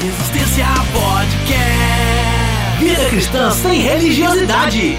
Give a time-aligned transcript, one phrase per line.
[0.00, 1.58] Resistência Podcast.
[2.78, 4.96] Vida cristã sem religiosidade.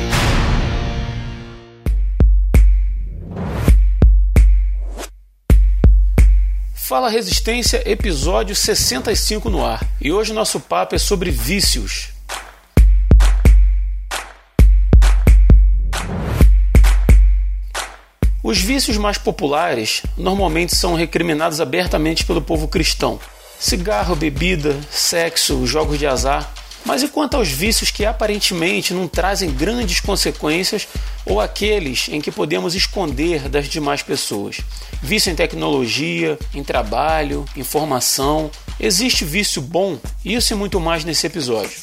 [6.73, 9.87] Fala Resistência, episódio 65 no ar.
[10.01, 12.09] E hoje nosso papo é sobre vícios.
[18.43, 23.17] Os vícios mais populares normalmente são recriminados abertamente pelo povo cristão:
[23.59, 26.51] cigarro, bebida, sexo, jogos de azar.
[26.85, 30.87] Mas e quanto aos vícios que aparentemente não trazem grandes consequências
[31.25, 34.61] ou aqueles em que podemos esconder das demais pessoas?
[35.03, 38.49] Vício em tecnologia, em trabalho, informação.
[38.79, 39.99] Existe vício bom?
[40.23, 41.81] Isso e muito mais nesse episódio.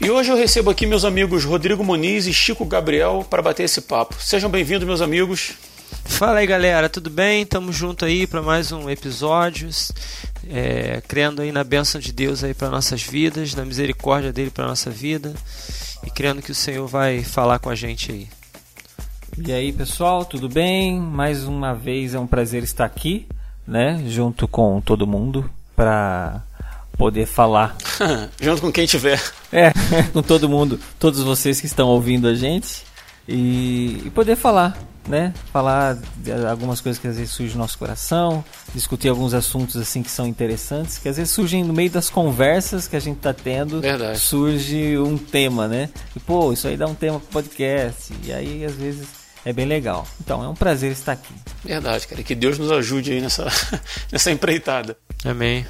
[0.00, 3.82] E hoje eu recebo aqui meus amigos Rodrigo Muniz e Chico Gabriel para bater esse
[3.82, 4.16] papo.
[4.18, 5.54] Sejam bem-vindos, meus amigos.
[6.04, 7.44] Fala aí, galera, tudo bem?
[7.44, 9.68] Tamo junto aí para mais um episódio,
[10.48, 14.66] é, crendo aí na bênção de Deus aí para nossas vidas, na misericórdia dele para
[14.66, 15.34] nossa vida
[16.04, 18.28] e crendo que o Senhor vai falar com a gente aí.
[19.38, 20.98] E aí, pessoal, tudo bem?
[20.98, 23.26] Mais uma vez é um prazer estar aqui,
[23.66, 26.42] né, junto com todo mundo para
[26.96, 27.76] poder falar.
[28.40, 29.22] Junto com quem tiver.
[29.52, 29.70] É,
[30.14, 32.84] com todo mundo, todos vocês que estão ouvindo a gente
[33.28, 35.32] e, e poder falar, né?
[35.52, 40.02] Falar de algumas coisas que às vezes surgem no nosso coração, discutir alguns assuntos assim
[40.02, 43.32] que são interessantes, que às vezes surgem no meio das conversas que a gente tá
[43.32, 44.18] tendo, Verdade.
[44.18, 45.88] surge um tema, né?
[46.14, 48.12] E pô, isso aí dá um tema pro podcast.
[48.24, 49.06] E aí às vezes
[49.44, 50.06] é bem legal.
[50.20, 51.32] Então, é um prazer estar aqui.
[51.64, 52.20] Verdade, cara.
[52.20, 53.46] E que Deus nos ajude aí nessa,
[54.10, 54.96] nessa empreitada.
[55.24, 55.64] Amém.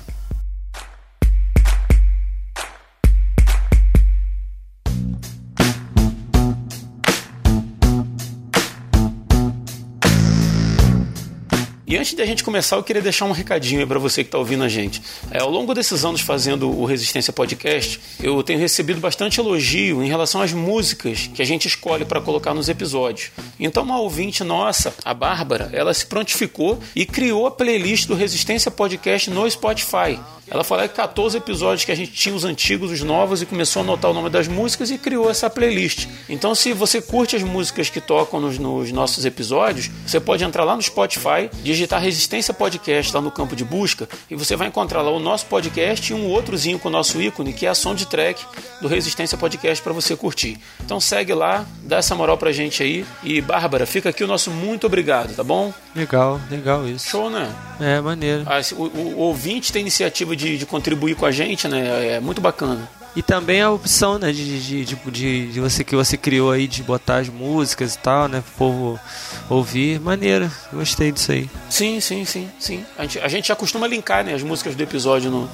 [11.89, 14.65] E antes da gente começar, eu queria deixar um recadinho para você que está ouvindo
[14.65, 15.01] a gente.
[15.31, 20.09] É, ao longo desses anos fazendo o Resistência Podcast, eu tenho recebido bastante elogio em
[20.09, 23.31] relação às músicas que a gente escolhe para colocar nos episódios.
[23.61, 28.69] Então, uma ouvinte nossa, a Bárbara, ela se prontificou e criou a playlist do Resistência
[28.69, 30.19] Podcast no Spotify.
[30.49, 33.81] Ela falou que 14 episódios que a gente tinha os antigos, os novos, e começou
[33.81, 36.07] a anotar o nome das músicas e criou essa playlist.
[36.29, 40.65] Então, se você curte as músicas que tocam nos, nos nossos episódios, você pode entrar
[40.65, 45.03] lá no Spotify, digitar Resistência Podcast lá no campo de busca, e você vai encontrar
[45.03, 48.45] lá o nosso podcast e um outrozinho com o nosso ícone, que é a soundtrack
[48.81, 50.59] do Resistência Podcast para você curtir.
[50.85, 53.05] Então, segue lá, dá essa moral pra gente aí.
[53.25, 55.73] E, Bárbara, fica aqui o nosso muito obrigado, tá bom?
[55.95, 57.09] Legal, legal isso.
[57.09, 57.53] Show, né?
[57.81, 58.45] É, maneiro.
[58.47, 62.15] Ah, o, o- o ouvinte tem iniciativa de, de contribuir com a gente, né?
[62.17, 62.89] É muito bacana.
[63.17, 66.69] E também a opção, né, de, de, de, de, de você que você criou aí
[66.69, 69.01] de botar as músicas e tal, né, pro povo
[69.49, 69.99] ouvir.
[69.99, 71.49] Maneiro, gostei disso aí.
[71.71, 72.85] Sim, sim, sim, sim.
[72.99, 75.49] A gente, a gente já costuma linkar né, as músicas do episódio no,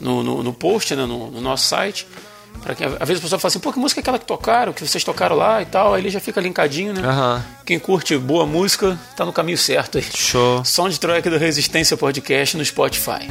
[0.00, 2.06] no, no, no post, né, no, no nosso site.
[2.62, 4.72] Pra que, às vezes a pessoa fala assim, pô, que música é aquela que tocaram,
[4.72, 7.02] que vocês tocaram lá e tal, aí ele já fica linkadinho, né?
[7.04, 7.44] Aham.
[7.66, 10.04] Quem curte boa música tá no caminho certo aí.
[10.04, 10.64] Show.
[10.64, 13.28] Soundtrack do Resistência Podcast no Spotify.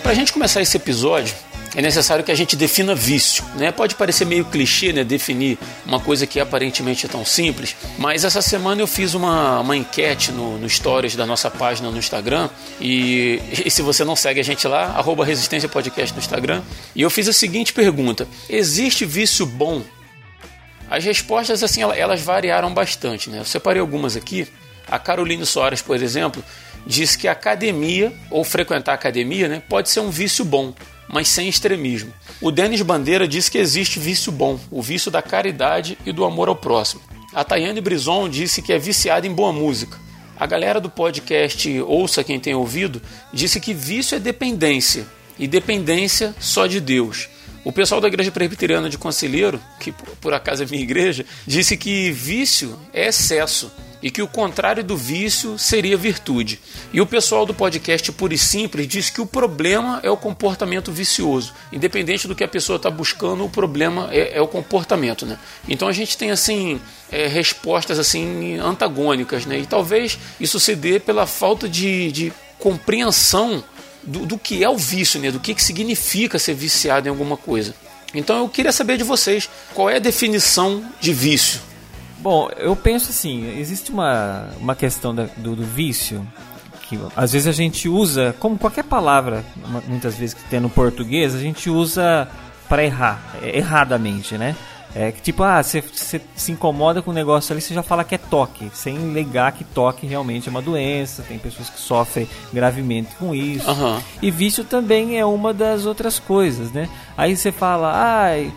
[0.00, 1.34] Pra gente começar esse episódio,
[1.74, 3.44] é necessário que a gente defina vício.
[3.56, 3.70] Né?
[3.70, 8.40] Pode parecer meio clichê né, definir uma coisa que aparentemente é tão simples, mas essa
[8.40, 12.48] semana eu fiz uma, uma enquete no, no Stories da nossa página no Instagram.
[12.80, 16.62] E, e se você não segue a gente lá, arroba Resistência Podcast no Instagram.
[16.94, 19.82] E eu fiz a seguinte pergunta: Existe vício bom?
[20.90, 23.40] As respostas, assim, ela- elas variaram bastante, né?
[23.40, 24.48] Eu separei algumas aqui.
[24.90, 26.42] A Caroline Soares, por exemplo,
[26.86, 30.72] diz que academia, ou frequentar academia, né, pode ser um vício bom,
[31.08, 32.12] mas sem extremismo.
[32.40, 36.48] O Denis Bandeira diz que existe vício bom, o vício da caridade e do amor
[36.48, 37.00] ao próximo.
[37.34, 39.98] A Tayane Brison disse que é viciada em boa música.
[40.38, 43.02] A galera do podcast Ouça Quem Tem Ouvido
[43.32, 45.06] disse que vício é dependência,
[45.38, 47.28] e dependência só de Deus.
[47.64, 52.10] O pessoal da Igreja Presbiteriana de Conselheiro, que por acaso é minha igreja, disse que
[52.12, 53.70] vício é excesso
[54.02, 56.60] e que o contrário do vício seria virtude.
[56.92, 60.92] E o pessoal do podcast Puro e Simples diz que o problema é o comportamento
[60.92, 61.52] vicioso.
[61.72, 65.26] Independente do que a pessoa está buscando, o problema é, é o comportamento.
[65.26, 65.38] Né?
[65.68, 66.80] Então a gente tem assim
[67.10, 69.46] é, respostas assim antagônicas.
[69.46, 69.58] Né?
[69.58, 73.62] E talvez isso se dê pela falta de, de compreensão
[74.02, 75.30] do, do que é o vício, né?
[75.30, 77.74] do que, que significa ser viciado em alguma coisa.
[78.14, 81.67] Então eu queria saber de vocês qual é a definição de vício.
[82.20, 86.26] Bom, eu penso assim, existe uma, uma questão da- do, do vício
[86.88, 90.70] que às vezes a gente usa, como qualquer palavra, mu- muitas vezes que tem no
[90.70, 92.26] português, a gente usa
[92.68, 94.56] para errar, é, erradamente, né?
[94.94, 95.84] É que tipo, ah, você
[96.34, 99.62] se incomoda com um negócio ali, você já fala que é toque, sem ligar que
[99.62, 103.68] toque realmente é uma doença, tem pessoas que sofrem gravemente com isso.
[103.70, 104.02] Aham.
[104.22, 106.88] E vício também é uma das outras coisas, né?
[107.18, 108.50] Aí você fala, ai.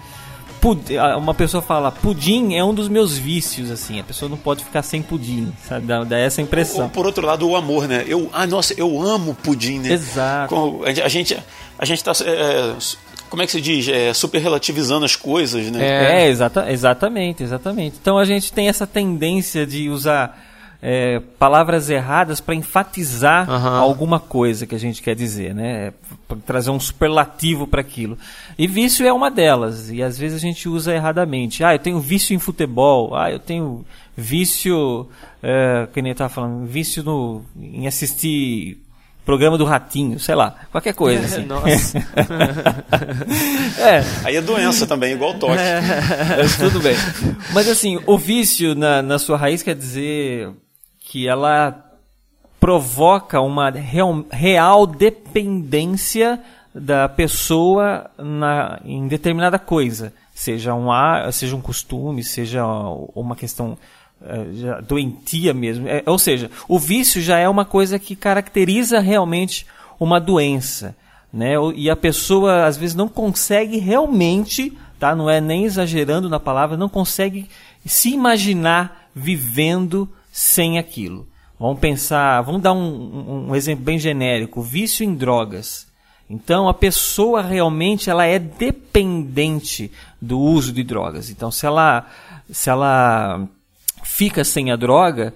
[0.61, 3.99] Pud- Uma pessoa fala, pudim é um dos meus vícios, assim.
[3.99, 5.85] A pessoa não pode ficar sem pudim, sabe?
[5.87, 6.87] Dá, dá essa Ou, impressão.
[6.89, 8.05] por outro lado, o amor, né?
[8.07, 9.91] Eu, ah, nossa, eu amo pudim, né?
[9.93, 10.81] Exato.
[11.03, 11.37] A gente,
[11.77, 12.73] a gente tá, é,
[13.29, 13.87] como é que se diz?
[13.87, 16.23] É, super relativizando as coisas, né?
[16.23, 17.97] É, exata, exatamente, exatamente.
[18.01, 20.39] Então a gente tem essa tendência de usar
[20.81, 23.77] é, palavras erradas para enfatizar Aham.
[23.77, 25.93] alguma coisa que a gente quer dizer, né?
[26.27, 28.17] Para trazer um superlativo para aquilo.
[28.57, 29.91] E vício é uma delas.
[29.91, 31.63] E às vezes a gente usa erradamente.
[31.63, 33.15] Ah, eu tenho vício em futebol.
[33.15, 33.85] Ah, eu tenho
[34.17, 35.07] vício,
[35.43, 38.81] é, que nem eu tava falando, vício no, em assistir
[39.23, 41.45] programa do Ratinho, sei lá, qualquer coisa assim.
[41.47, 41.99] Nossa.
[43.79, 45.53] é, Aí é doença também, igual toque.
[46.37, 46.95] Mas tudo bem.
[47.53, 50.49] Mas assim, o vício na, na sua raiz quer dizer
[51.11, 51.91] que ela
[52.57, 56.39] provoca uma real, real dependência
[56.73, 60.13] da pessoa na, em determinada coisa.
[60.33, 60.87] Seja um,
[61.33, 62.65] seja um costume, seja
[63.13, 63.77] uma questão
[64.53, 65.85] já doentia mesmo.
[65.85, 69.67] É, ou seja, o vício já é uma coisa que caracteriza realmente
[69.99, 70.95] uma doença.
[71.33, 71.55] Né?
[71.75, 75.13] E a pessoa às vezes não consegue realmente, tá?
[75.13, 77.49] não é nem exagerando na palavra, não consegue
[77.85, 81.27] se imaginar vivendo sem aquilo.
[81.59, 85.87] Vamos pensar, vamos dar um, um- exemplo bem genérico: vício em drogas.
[86.29, 91.29] Então a pessoa realmente ela é dependente do uso de drogas.
[91.29, 92.07] Então se ela
[92.49, 93.47] se ela
[94.03, 95.33] fica sem a droga,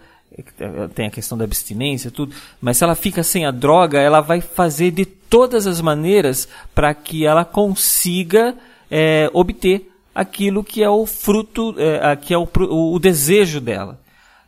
[0.95, 4.42] tem a questão da abstinência, tudo, mas se ela fica sem a droga, ela vai
[4.42, 8.56] fazer de todas as maneiras para que ela consiga
[8.89, 12.47] é, obter aquilo que é o fruto, é, que é o,
[12.94, 14.00] o desejo dela.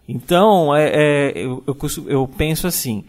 [0.08, 1.76] Então, é, é, eu, eu,
[2.08, 3.04] eu penso assim,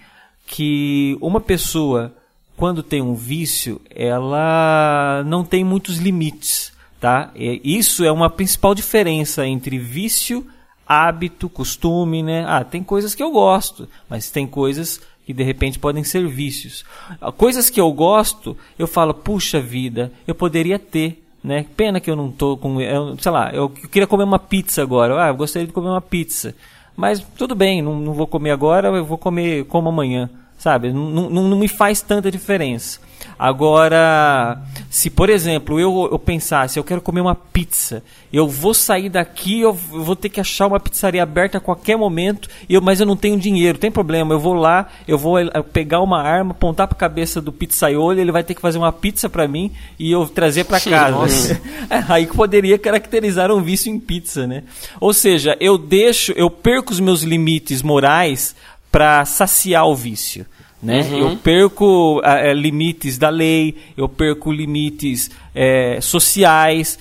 [0.47, 2.13] que uma pessoa,
[2.57, 7.31] quando tem um vício, ela não tem muitos limites, tá?
[7.37, 10.47] É, isso é uma principal diferença entre vício,
[10.87, 12.45] hábito, costume, né?
[12.49, 16.85] Ah, tem coisas que eu gosto, mas tem coisas que de repente podem ser vícios.
[17.21, 21.67] Ah, Coisas que eu gosto, eu falo, puxa vida, eu poderia ter, né?
[21.77, 22.79] Pena que eu não tô com,
[23.21, 25.23] sei lá, eu queria comer uma pizza agora.
[25.23, 26.55] Ah, eu gostaria de comer uma pizza.
[26.99, 30.29] Mas tudo bem, não, não vou comer agora, eu vou comer como amanhã,
[30.59, 30.93] sabe?
[30.93, 32.99] Não, não, não me faz tanta diferença.
[33.39, 38.03] Agora, se por exemplo eu, eu pensasse, eu quero comer uma pizza,
[38.33, 42.49] eu vou sair daqui, eu vou ter que achar uma pizzaria aberta a qualquer momento,
[42.69, 45.49] e eu, mas eu não tenho dinheiro, tem problema, eu vou lá, eu vou eh,
[45.73, 48.93] pegar uma arma, apontar para a cabeça do pizzaiolo, ele vai ter que fazer uma
[48.93, 51.61] pizza para mim e eu trazer para casa.
[51.91, 54.65] É, Aí que poderia caracterizar um vício em pizza, né?
[55.01, 58.55] Ou seja, eu deixo, eu perco os meus limites morais
[58.91, 60.45] para saciar o vício.
[60.81, 61.09] Né?
[61.13, 66.99] Eu perco ah, eh, limites da lei, eu perco limites eh, sociais,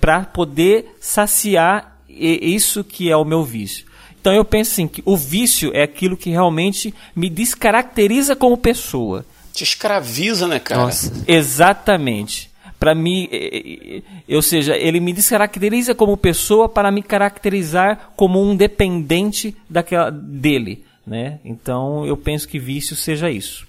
[0.00, 3.84] para poder saciar e- isso que é o meu vício.
[4.18, 9.26] Então eu penso assim que o vício é aquilo que realmente me descaracteriza como pessoa.
[9.52, 10.84] Te escraviza, né, cara?
[10.84, 11.12] Nossa.
[11.28, 12.50] Exatamente.
[12.80, 18.42] Para mim, eh, eh, ou seja, ele me descaracteriza como pessoa para me caracterizar como
[18.42, 21.38] um dependente daquela dele, né?
[21.44, 23.66] Então, eu penso que vício seja isso.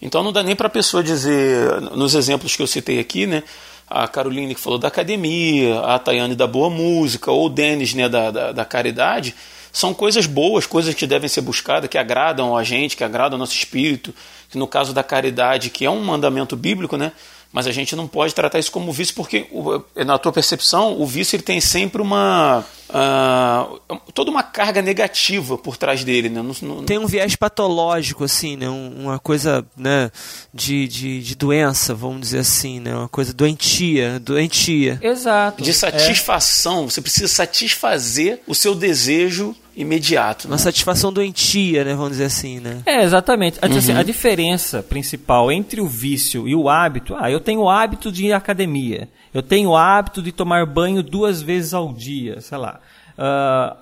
[0.00, 3.42] Então não dá nem para a pessoa dizer, nos exemplos que eu citei aqui, né?
[3.88, 8.08] A Caroline que falou da academia, a Tayane da boa música, ou o Denis né,
[8.08, 9.34] da, da, da caridade,
[9.72, 13.38] são coisas boas, coisas que devem ser buscadas, que agradam a gente, que agradam o
[13.40, 14.14] nosso espírito.
[14.50, 17.12] Que no caso da caridade, que é um mandamento bíblico, né?
[17.50, 21.06] Mas a gente não pode tratar isso como vício, porque, o- na tua percepção, o
[21.06, 22.62] vício ele tem sempre uma.
[22.90, 23.66] ah,
[24.14, 26.28] toda uma carga negativa por trás dele.
[26.28, 26.42] Né?
[26.42, 28.68] Não- não- Tem um viés patológico, assim, né?
[28.68, 30.10] Um- Uma coisa, né?
[30.52, 32.94] De, de, de doença, vamos dizer assim, né?
[32.94, 34.98] Uma coisa doentia, doentia.
[35.02, 35.62] Exato.
[35.62, 36.88] de satisfação.
[36.90, 40.48] Você precisa satisfazer o seu desejo imediato.
[40.48, 40.52] né?
[40.52, 41.94] Uma satisfação doentia, né?
[41.94, 42.82] Vamos dizer assim, né?
[42.84, 43.58] É, exatamente.
[43.62, 48.10] Assim, a diferença principal entre o vício e o hábito, ah, eu tenho o hábito
[48.10, 52.40] de ir à academia, eu tenho o hábito de tomar banho duas vezes ao dia,
[52.40, 52.80] sei lá.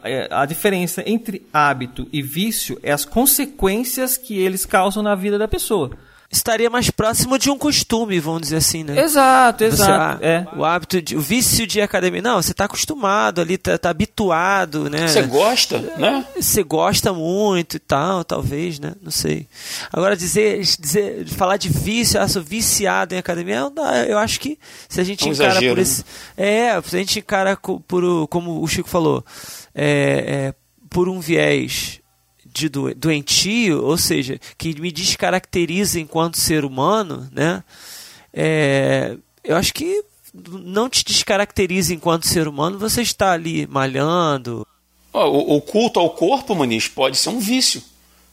[0.05, 5.39] É, a diferença entre hábito e vício é as consequências que eles causam na vida
[5.39, 5.91] da pessoa.
[6.31, 9.01] Estaria mais próximo de um costume, vamos dizer assim, né?
[9.01, 10.19] Exato, Você, exato.
[10.23, 10.47] ah, é.
[10.57, 12.23] O hábito, de, o vício de academia.
[12.23, 15.07] Não, você está acostumado ali, tá, tá habituado, né?
[15.09, 16.27] Você gosta, né?
[16.35, 18.93] Você gosta muito e tal, talvez, né?
[19.03, 19.47] Não sei.
[19.93, 23.73] Agora, dizer, dizer falar de vício, ah, sou viciado em academia, eu,
[24.09, 26.05] eu acho que se a gente É um encara exagero, por esse.
[26.37, 29.25] É, se a gente encara por, como o Chico falou,
[29.75, 30.55] é, é,
[30.91, 32.01] por um viés
[32.57, 37.63] de do- doentio, ou seja, que me descaracteriza enquanto ser humano, né?
[38.33, 40.03] É, eu acho que
[40.51, 44.67] não te descaracteriza enquanto ser humano você está ali malhando,
[45.13, 47.83] O, o culto ao corpo, Maniz, pode ser um vício.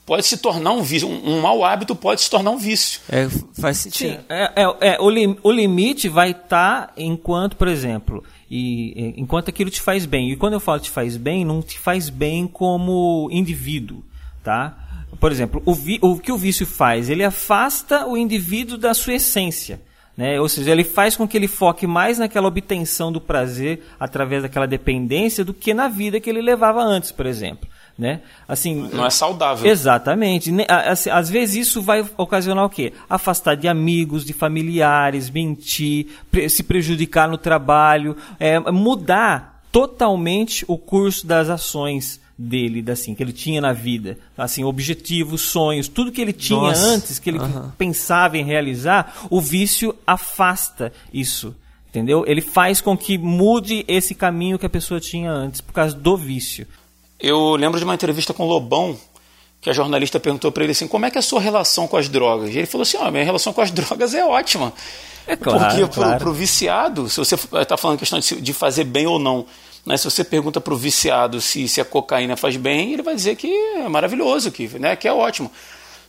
[0.05, 1.07] Pode se tornar um vício.
[1.07, 2.99] Um, um mau hábito pode se tornar um vício.
[3.07, 4.17] É, faz sentido.
[4.17, 9.47] Sim, é, é- é, o, lim- o limite vai estar enquanto, por exemplo, e- enquanto
[9.47, 10.29] aquilo te faz bem.
[10.29, 14.03] E quando eu falo te faz bem, não te faz bem como indivíduo,
[14.43, 14.77] tá?
[15.19, 17.09] Por exemplo, o, vi- o que o vício faz?
[17.09, 19.79] Ele afasta o indivíduo da sua essência.
[20.15, 20.39] Né?
[20.39, 24.67] Ou seja, ele faz com que ele foque mais naquela obtenção do prazer através daquela
[24.67, 27.67] dependência do que na vida que ele levava antes, por exemplo.
[27.97, 28.21] Né?
[28.47, 29.69] Assim, Não é saudável.
[29.69, 30.51] Exatamente.
[30.67, 32.91] Assim, Às vezes isso vai ocasionar o quê?
[33.09, 36.07] Afastar de amigos, de familiares, mentir,
[36.49, 43.33] se prejudicar no trabalho, é, mudar totalmente o curso das ações dele, assim, que ele
[43.33, 46.85] tinha na vida, assim, objetivos, sonhos, tudo que ele tinha Nossa.
[46.85, 47.73] antes, que ele Aham.
[47.77, 51.55] pensava em realizar, o vício afasta isso.
[51.89, 52.23] Entendeu?
[52.27, 56.17] Ele faz com que mude esse caminho que a pessoa tinha antes, por causa do
[56.17, 56.67] vício.
[57.19, 58.97] Eu lembro de uma entrevista com o Lobão,
[59.61, 61.95] que a jornalista perguntou para ele assim, como é que é a sua relação com
[61.95, 62.53] as drogas?
[62.53, 64.73] E ele falou assim, ó, minha relação com as drogas é ótima.
[65.25, 66.19] É claro, Porque pro, claro.
[66.19, 69.45] pro viciado, se você está falando questão de, de fazer bem ou não,
[69.85, 69.97] né?
[69.97, 73.47] se você pergunta pro viciado se, se a cocaína faz bem, ele vai dizer que
[73.47, 75.51] é maravilhoso, que, né, que é ótimo.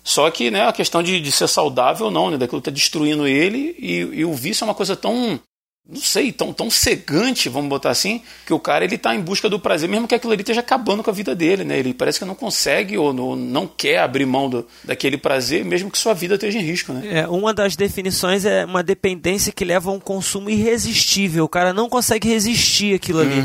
[0.03, 3.27] Só que né, a questão de, de ser saudável ou não, né, daquilo está destruindo
[3.27, 5.41] ele, e, e o vício é uma coisa tão
[5.87, 9.51] não sei, tão, tão cegante, vamos botar assim, que o cara ele tá em busca
[9.51, 11.79] do prazer, mesmo que aquilo ali esteja acabando com a vida dele, né?
[11.79, 15.91] Ele parece que não consegue ou não, não quer abrir mão do, daquele prazer, mesmo
[15.91, 17.21] que sua vida esteja em risco, né?
[17.21, 21.45] É, uma das definições é uma dependência que leva a um consumo irresistível.
[21.45, 23.45] O cara não consegue resistir aquilo ali.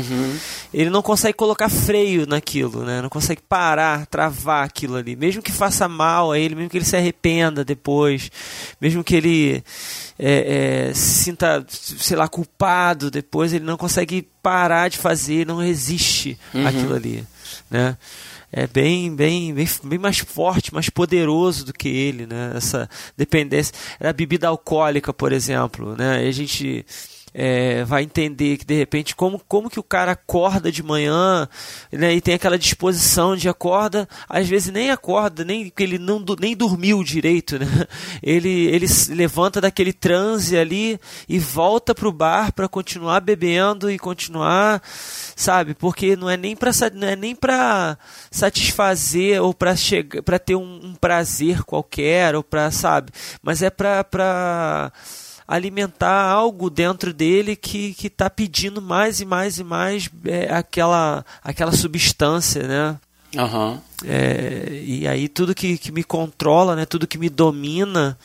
[0.72, 3.02] Ele não consegue colocar freio naquilo, né?
[3.02, 5.14] Não consegue parar, travar aquilo ali.
[5.14, 8.30] Mesmo que faça mal a ele, mesmo que ele se arrependa depois,
[8.80, 9.62] mesmo que ele
[10.22, 15.56] é, é, se sinta, sei lá, culpado depois, ele não consegue parar de fazer, não
[15.56, 17.24] resiste àquilo ali,
[17.70, 17.96] né?
[18.52, 22.52] é bem, bem, bem, bem mais forte, mais poderoso do que ele, né?
[22.56, 26.26] Essa dependência da bebida alcoólica, por exemplo, né?
[26.26, 26.84] A gente
[27.32, 31.48] é, vai entender que de repente como, como que o cara acorda de manhã
[31.92, 36.24] né, e tem aquela disposição de acorda, às vezes nem acorda, nem porque ele não
[36.38, 37.66] nem dormiu direito, né?
[38.22, 44.82] Ele ele levanta daquele transe ali e volta pro bar para continuar bebendo e continuar,
[45.34, 45.74] sabe?
[45.74, 47.98] Porque não é nem para não é nem para
[48.30, 53.12] satisfazer ou para chegar para ter um, um prazer qualquer ou para, sabe?
[53.42, 54.92] Mas é para
[55.50, 61.24] alimentar algo dentro dele que que está pedindo mais e mais e mais é, aquela
[61.42, 62.96] aquela substância, né?
[63.36, 63.82] Aham.
[64.04, 68.16] É, e aí tudo que, que me controla, né, tudo que me domina,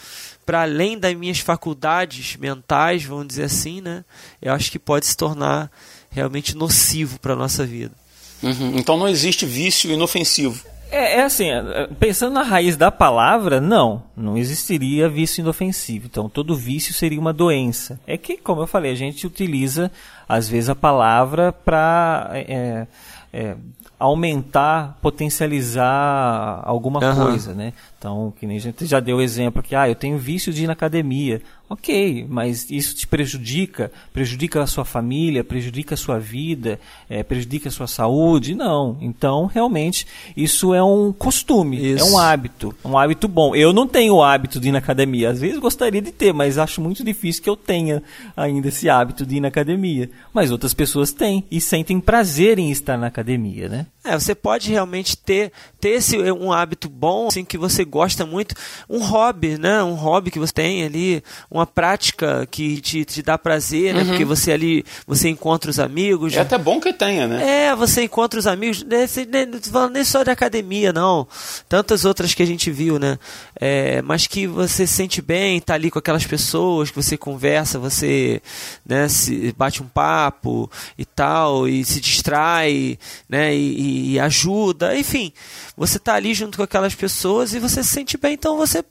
[0.46, 4.06] para além das minhas faculdades mentais, vamos dizer assim, né,
[4.42, 5.72] eu acho que pode se tornar
[6.10, 7.94] realmente nocivo para nossa vida.
[8.42, 8.78] Uhum.
[8.78, 10.64] Então não existe vício inofensivo.
[10.92, 16.08] É, é assim, é, pensando na raiz da palavra, não, não existiria vício inofensivo.
[16.08, 18.00] Então, todo vício seria uma doença.
[18.06, 19.92] É que, como eu falei, a gente utiliza,
[20.28, 22.88] às vezes, a palavra para é,
[23.34, 23.56] é,
[24.00, 27.28] aumentar, potencializar alguma Aham.
[27.28, 27.74] coisa, né?
[27.98, 30.68] Então, que nem a gente já deu exemplo aqui, ah, eu tenho vício de ir
[30.68, 31.42] na academia.
[31.70, 33.92] Ok, mas isso te prejudica?
[34.14, 35.44] Prejudica a sua família?
[35.44, 36.80] Prejudica a sua vida?
[37.10, 38.56] eh, prejudica a sua saúde?
[38.56, 38.98] Não.
[39.02, 40.06] Então, realmente,
[40.36, 42.06] isso é um costume, é Isso.
[42.06, 43.56] um hábito, um hábito bom.
[43.56, 45.30] Eu não tenho o hábito de ir na academia.
[45.30, 48.02] Às vezes gostaria de ter, mas acho muito difícil que eu tenha
[48.36, 50.10] ainda esse hábito de ir na academia.
[50.34, 53.86] Mas outras pessoas têm e sentem prazer em estar na academia, né?
[54.04, 58.54] É, você pode realmente ter, ter esse, um hábito bom, assim, que você gosta muito,
[58.88, 59.82] um hobby, né?
[59.82, 61.24] Um hobby que você tem ali,
[61.56, 64.04] uma prática que te, te dá prazer, né?
[64.04, 66.34] Porque você ali, você encontra os amigos.
[66.34, 67.68] É até bom que tenha, né?
[67.68, 71.28] É, você encontra os amigos, né, você- não tô falando nem só de academia, não.
[71.70, 73.18] Tantas outras que a gente viu, né?
[73.60, 77.80] É, mas que você se sente bem, tá ali com aquelas pessoas, que você conversa,
[77.80, 78.42] você
[78.86, 83.56] né, se bate um papo e tal, e se distrai, né?
[83.56, 85.32] E, e ajuda, enfim.
[85.78, 88.84] Você tá ali junto com aquelas pessoas e você se sente bem, então você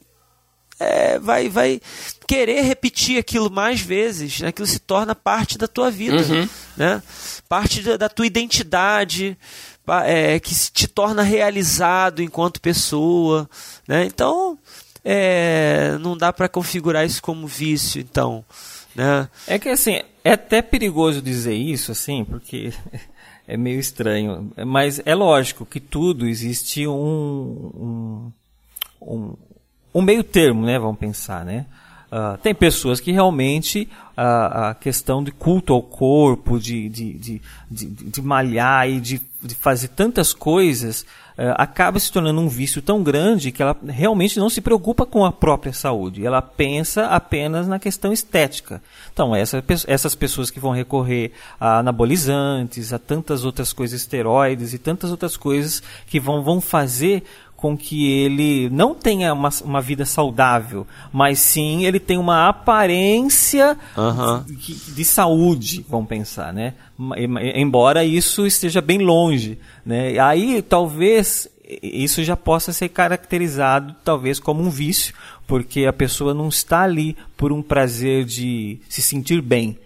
[0.81, 1.81] é, vai, vai
[2.27, 4.49] querer repetir aquilo mais vezes, né?
[4.49, 6.17] aquilo se torna parte da tua vida,
[6.77, 7.03] né?
[7.49, 9.37] parte da, da tua identidade,
[10.05, 13.49] é, que se te torna realizado enquanto pessoa.
[13.87, 14.05] Né?
[14.07, 14.59] Então,
[15.05, 18.45] é, não dá para configurar isso como vício, então.
[18.95, 19.29] Né?
[19.47, 22.73] É que assim, é até perigoso dizer isso, assim, porque
[23.47, 24.51] é meio estranho.
[24.67, 28.33] Mas é lógico que tudo existe um, um,
[29.03, 29.37] um,
[29.95, 30.79] um meio termo, né?
[30.79, 31.67] Vamos pensar, né?
[32.17, 37.43] Ah, tem pessoas que realmente a, a questão de culto ao corpo, de, de, de,
[37.69, 41.05] de, de malhar e de, de fazer tantas coisas,
[41.37, 45.25] eh, acaba se tornando um vício tão grande que ela realmente não se preocupa com
[45.25, 46.25] a própria saúde.
[46.25, 48.81] Ela pensa apenas na questão estética.
[49.13, 54.79] Então, essa, essas pessoas que vão recorrer a anabolizantes, a tantas outras coisas, esteroides e
[54.79, 57.25] tantas outras coisas que vão, vão fazer
[57.65, 63.75] com que ele não tenha uma, uma vida saudável, mas sim ele tem uma aparência
[64.47, 66.75] de, de saúde, vamos pensar, né?
[67.55, 70.19] Embora isso esteja bem longe, né?
[70.19, 71.49] Aí talvez
[71.83, 75.15] isso já possa ser caracterizado talvez como um vício,
[75.47, 79.79] porque a pessoa não está ali por um prazer de se sentir bem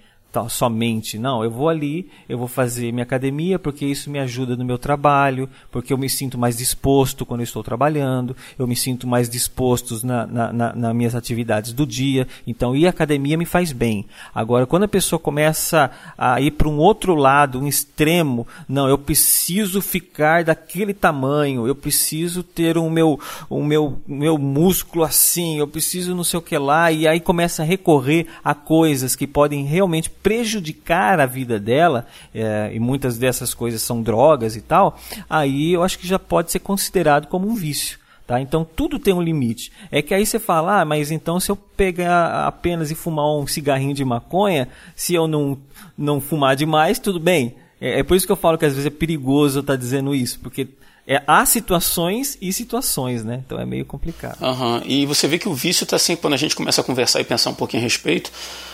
[0.47, 1.19] somente.
[1.19, 4.77] Não, eu vou ali, eu vou fazer minha academia porque isso me ajuda no meu
[4.77, 10.05] trabalho, porque eu me sinto mais disposto quando estou trabalhando, eu me sinto mais disposto
[10.07, 12.29] na, na, na, nas minhas atividades do dia.
[12.47, 14.05] Então, ir à academia me faz bem.
[14.35, 18.99] Agora, quando a pessoa começa a ir para um outro lado, um extremo, não, eu
[18.99, 23.19] preciso ficar daquele tamanho, eu preciso ter o meu,
[23.49, 27.63] o meu, meu músculo assim, eu preciso não sei o que lá, e aí começa
[27.63, 33.55] a recorrer a coisas que podem realmente prejudicar a vida dela, eh, e muitas dessas
[33.55, 37.55] coisas são drogas e tal, aí eu acho que já pode ser considerado como um
[37.55, 37.99] vício.
[38.27, 38.39] Tá?
[38.39, 39.73] Então tudo tem um limite.
[39.91, 43.47] É que aí você fala, ah, mas então se eu pegar apenas e fumar um
[43.47, 45.57] cigarrinho de maconha, se eu não,
[45.97, 47.55] não fumar demais, tudo bem.
[47.81, 50.15] É, é por isso que eu falo que às vezes é perigoso eu estar dizendo
[50.15, 50.69] isso, porque
[51.11, 53.41] é, há situações e situações, né?
[53.47, 54.37] Então é meio complicado.
[54.43, 57.19] Aham, E você vê que o vício está assim, quando a gente começa a conversar
[57.19, 58.31] e pensar um pouquinho a respeito,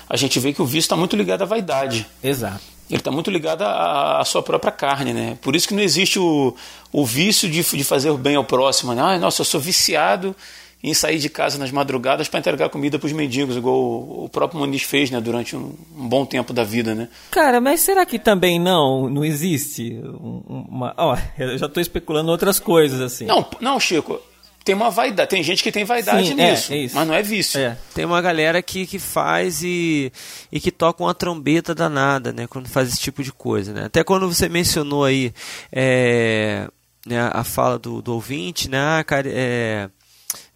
[0.09, 2.05] a gente vê que o vício está muito ligado à vaidade.
[2.21, 2.61] Exato.
[2.91, 5.39] Ele está muito ligado à, à sua própria carne, né?
[5.41, 6.57] Por isso que não existe o,
[6.93, 8.93] o vício de, de fazer o bem ao próximo.
[8.93, 9.01] Né?
[9.01, 10.35] Ah, nossa, eu sou viciado
[10.87, 14.29] em sair de casa nas madrugadas para entregar comida para os mendigos, igual o, o
[14.29, 15.19] próprio Muniz fez, né?
[15.21, 17.09] Durante um, um bom tempo da vida, né?
[17.31, 20.93] Cara, mas será que também não, não existe um- uma...
[20.99, 23.25] Ó, eu já estou especulando outras coisas, assim.
[23.25, 24.21] Não, não, Chico.
[24.63, 25.29] Tem uma vaidade.
[25.29, 26.95] Tem gente que tem vaidade Sim, é, nisso, é isso.
[26.97, 27.61] mas não é vício.
[27.61, 27.77] É.
[27.95, 30.11] Tem uma galera que, que faz e,
[30.51, 32.47] e que toca uma trombeta danada, né?
[32.47, 33.85] Quando faz esse tipo de coisa, né?
[33.85, 35.35] Até quando você mencionou aí
[35.71, 36.67] é,
[37.07, 38.79] né, a fala do, do ouvinte, né?
[38.79, 39.91] Ah, cari- é,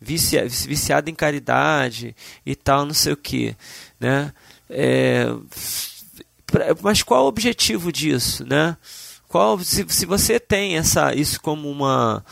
[0.01, 2.15] vicia, viciado em caridade
[2.45, 3.57] e tal, não sei o que,
[3.99, 4.33] né?
[4.71, 5.27] É,
[6.83, 8.77] mas qual o objetivo disso, né?
[9.29, 12.25] Qual, se, se você tem essa, isso como uma,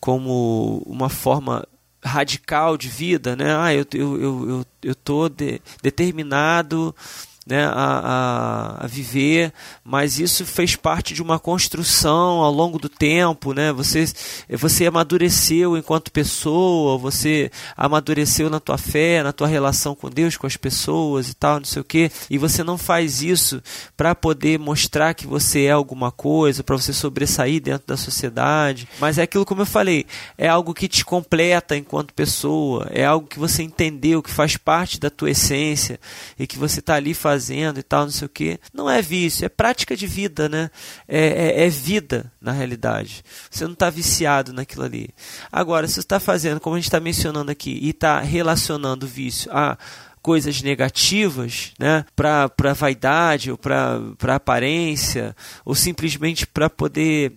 [0.00, 1.66] como uma forma
[2.02, 3.54] radical de vida, né?
[3.56, 6.94] Ah, eu, eu, eu, eu, eu tô de- determinado
[7.48, 12.90] né, a, a, a viver, mas isso fez parte de uma construção ao longo do
[12.90, 13.72] tempo, né?
[13.72, 14.04] Você,
[14.50, 20.46] você amadureceu enquanto pessoa, você amadureceu na tua fé, na tua relação com Deus, com
[20.46, 23.62] as pessoas e tal, não sei o quê, e você não faz isso
[23.96, 29.16] para poder mostrar que você é alguma coisa, para você sobressair dentro da sociedade, mas
[29.16, 30.04] é aquilo como eu falei,
[30.36, 35.00] é algo que te completa enquanto pessoa, é algo que você entendeu, que faz parte
[35.00, 35.98] da tua essência
[36.38, 37.37] e que você está ali fazendo
[37.78, 38.58] e tal, não sei o que.
[38.72, 40.70] Não é vício, é prática de vida, né?
[41.06, 43.24] É, é, é vida, na realidade.
[43.50, 45.10] Você não está viciado naquilo ali.
[45.50, 49.08] Agora, se você está fazendo, como a gente está mencionando aqui, e está relacionando o
[49.08, 49.78] vício a
[50.20, 57.32] coisas negativas, né, para vaidade ou para aparência ou simplesmente para poder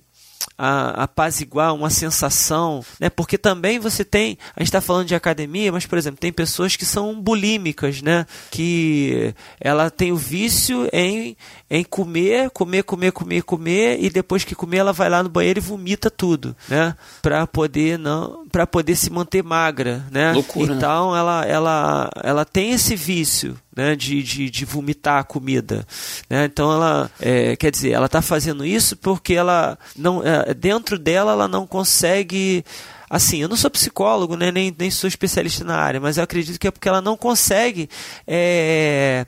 [0.58, 3.10] a, apaziguar uma sensação, né?
[3.10, 6.75] Porque também você tem, a gente está falando de academia, mas por exemplo tem pessoas
[6.75, 8.25] que são bulímicas, né?
[8.49, 11.36] Que ela tem o vício em,
[11.69, 15.60] em comer, comer, comer, comer, comer e depois que comer ela vai lá no banheiro
[15.60, 16.95] e vomita tudo, né?
[17.21, 20.33] Para poder não, para poder se manter magra, né?
[20.33, 25.87] Loucura, então ela, ela, ela tem esse vício, né, de, de, de vomitar a comida,
[26.29, 26.45] né?
[26.45, 31.31] Então ela, é, quer dizer, ela está fazendo isso porque ela não, é, dentro dela
[31.31, 32.63] ela não consegue
[33.11, 36.57] Assim, eu não sou psicólogo, né, nem, nem sou especialista na área, mas eu acredito
[36.57, 37.89] que é porque ela não consegue
[38.25, 39.25] é,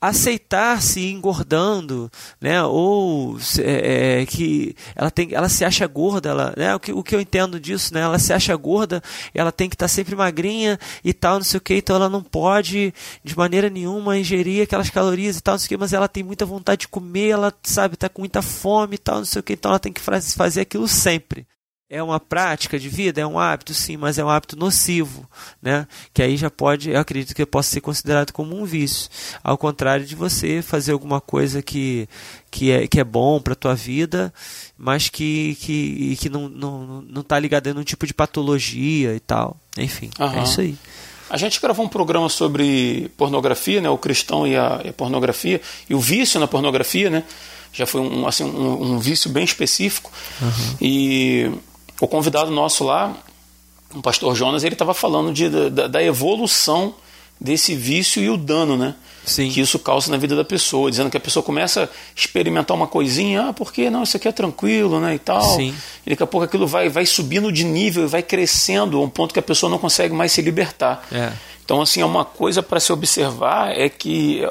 [0.00, 2.62] aceitar se engordando, né?
[2.62, 6.74] Ou é, é, que ela tem, ela se acha gorda, ela, né?
[6.74, 8.00] O que, o que eu entendo disso, né?
[8.00, 9.02] Ela se acha gorda,
[9.32, 12.08] ela tem que estar tá sempre magrinha e tal, não sei o que, então ela
[12.08, 15.92] não pode de maneira nenhuma ingerir aquelas calorias e tal, não sei o que, mas
[15.92, 19.24] ela tem muita vontade de comer, ela sabe, tá com muita fome e tal, não
[19.24, 21.46] sei o que, então ela tem que fazer aquilo sempre.
[21.90, 23.20] É uma prática de vida?
[23.20, 25.28] É um hábito, sim, mas é um hábito nocivo,
[25.60, 25.86] né?
[26.14, 29.10] Que aí já pode, eu acredito que possa ser considerado como um vício.
[29.42, 32.08] Ao contrário de você fazer alguma coisa que,
[32.50, 34.32] que, é, que é bom para a tua vida,
[34.78, 39.14] mas que, que, que não está não, não tá ligado a nenhum tipo de patologia
[39.14, 39.54] e tal.
[39.76, 40.40] Enfim, Aham.
[40.40, 40.76] é isso aí.
[41.28, 43.90] A gente gravou um programa sobre pornografia, né?
[43.90, 47.24] O cristão e a, e a pornografia, e o vício na pornografia, né?
[47.74, 50.10] Já foi um, assim, um, um vício bem específico.
[50.80, 51.50] E
[52.00, 53.14] o convidado nosso lá,
[53.94, 56.94] o pastor Jonas, ele estava falando de, da, da evolução
[57.40, 58.94] desse vício e o dano, né?
[59.24, 59.50] Sim.
[59.50, 62.86] Que isso causa na vida da pessoa, dizendo que a pessoa começa a experimentar uma
[62.86, 65.42] coisinha, ah, porque não, isso aqui é tranquilo, né, e tal.
[65.56, 65.74] Sim.
[66.04, 69.32] E daqui a pouco aquilo vai, vai subindo de nível, vai crescendo a um ponto
[69.32, 71.06] que a pessoa não consegue mais se libertar.
[71.10, 71.32] É.
[71.64, 74.46] Então, assim, é uma coisa para se observar é que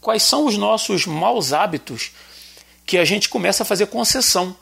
[0.00, 2.12] quais são os nossos maus hábitos
[2.86, 4.56] que a gente começa a fazer concessão,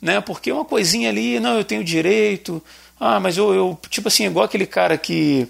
[0.00, 0.20] né?
[0.20, 2.62] Porque uma coisinha ali, não, eu tenho direito,
[2.98, 5.48] ah, mas eu, eu tipo assim, igual aquele cara que,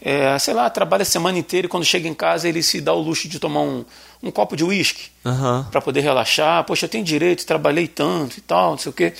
[0.00, 2.92] é, sei lá, trabalha a semana inteira e quando chega em casa ele se dá
[2.92, 3.84] o luxo de tomar um,
[4.22, 5.66] um copo de uísque Aham.
[5.70, 6.64] para poder relaxar.
[6.64, 9.12] Poxa, eu tenho direito, trabalhei tanto e tal, não sei o quê.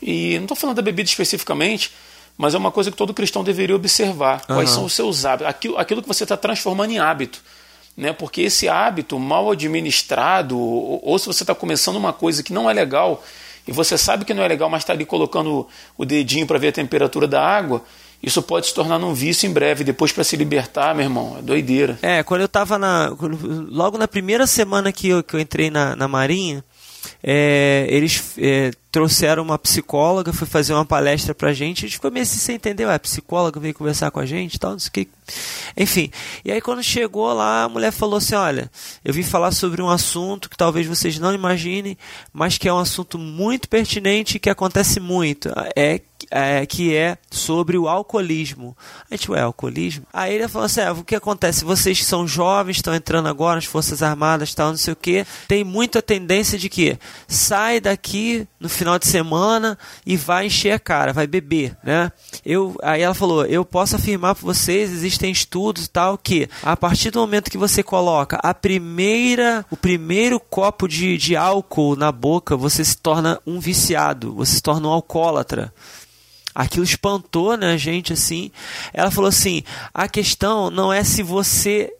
[0.00, 1.92] E não estou falando da bebida especificamente,
[2.36, 4.46] mas é uma coisa que todo cristão deveria observar.
[4.46, 4.74] Quais Aham.
[4.76, 5.48] são os seus hábitos?
[5.48, 7.42] Aquilo, aquilo que você está transformando em hábito.
[7.96, 8.12] Né?
[8.12, 12.70] Porque esse hábito mal administrado, ou, ou se você está começando uma coisa que não
[12.70, 13.24] é legal,
[13.68, 16.68] e você sabe que não é legal, mas está ali colocando o dedinho para ver
[16.68, 17.84] a temperatura da água,
[18.22, 19.84] isso pode se tornar num vício em breve.
[19.84, 21.98] Depois, para se libertar, meu irmão, é doideira.
[22.00, 23.14] É, quando eu tava na.
[23.70, 26.64] logo na primeira semana que eu, que eu entrei na, na Marinha,
[27.22, 31.84] é, eles é, trouxeram uma psicóloga, foi fazer uma palestra pra gente.
[31.84, 34.72] A gente ficou meio assim sem entender, ué, psicóloga veio conversar com a gente tal,
[34.72, 35.08] não sei o que.
[35.76, 36.10] Enfim,
[36.44, 38.70] e aí quando chegou lá, a mulher falou assim: Olha,
[39.04, 41.98] eu vim falar sobre um assunto que talvez vocês não imaginem,
[42.32, 45.50] mas que é um assunto muito pertinente e que acontece muito.
[45.76, 48.76] É é, que é sobre o alcoolismo.
[49.10, 50.04] A gente, ué, alcoolismo?
[50.12, 51.64] Aí ele falou assim: é, o que acontece?
[51.64, 55.26] Vocês que são jovens, estão entrando agora nas Forças Armadas, tal, não sei o que,
[55.46, 60.78] tem muita tendência de que sai daqui no final de semana e vai encher a
[60.78, 62.10] cara, vai beber, né?
[62.44, 66.76] Eu, aí ela falou: eu posso afirmar para vocês, existem estudos e tal, que a
[66.76, 72.10] partir do momento que você coloca a primeira, o primeiro copo de, de álcool na
[72.10, 75.72] boca, você se torna um viciado, você se torna um alcoólatra.
[76.54, 78.50] Aquilo espantou, né, a gente, assim.
[78.92, 79.62] Ela falou assim:
[79.94, 81.92] a questão não é se você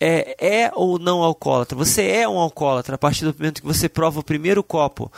[0.00, 1.76] é, é ou não alcoólatra.
[1.76, 5.10] Você é um alcoólatra a partir do momento que você prova o primeiro copo.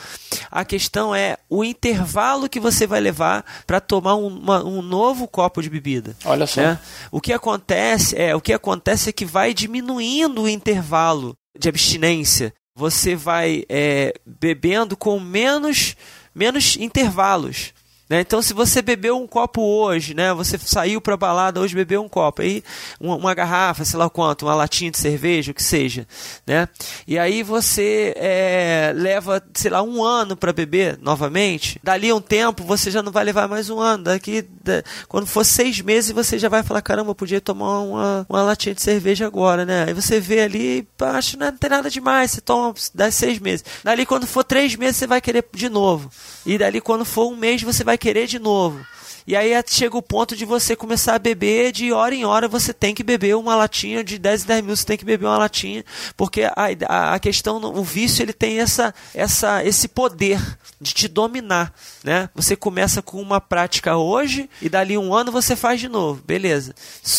[0.50, 5.26] A questão é o intervalo que você vai levar para tomar um, uma- um novo
[5.26, 6.14] copo de bebida.
[6.24, 6.60] Olha só.
[6.60, 6.78] né?
[7.10, 12.52] O que acontece é o que acontece é que vai diminuindo o intervalo de abstinência.
[12.78, 15.96] Você vai é, bebendo com menos
[16.34, 17.72] menos intervalos.
[18.08, 18.20] Né?
[18.20, 20.32] Então, se você bebeu um copo hoje, né?
[20.34, 22.62] Você saiu para balada hoje bebeu um copo, aí
[23.00, 26.06] uma, uma garrafa, sei lá quanto, uma latinha de cerveja, o que seja,
[26.46, 26.68] né?
[27.06, 31.80] E aí você é, leva, sei lá, um ano para beber novamente.
[31.82, 34.04] Dali a um tempo você já não vai levar mais um ano.
[34.04, 38.26] Daqui, da- quando for seis meses você já vai falar caramba, eu podia tomar uma,
[38.28, 39.84] uma latinha de cerveja agora, né?
[39.88, 42.30] Aí você vê ali, acho que não tem nada demais.
[42.32, 43.64] Você toma dá seis meses.
[43.82, 46.10] Dali quando for três meses você vai querer de novo.
[46.44, 48.86] E dali quando for um mês você vai querer de novo.
[49.26, 52.72] E aí chega o ponto de você começar a beber, de hora em hora você
[52.72, 55.36] tem que beber uma latinha, de 10 em 10 mil você tem que beber uma
[55.36, 55.84] latinha,
[56.16, 56.54] porque a,
[56.88, 60.40] a, a questão, o vício ele tem essa, essa, esse poder
[60.80, 62.30] de te dominar, né?
[62.36, 66.72] Você começa com uma prática hoje e dali um ano você faz de novo, beleza.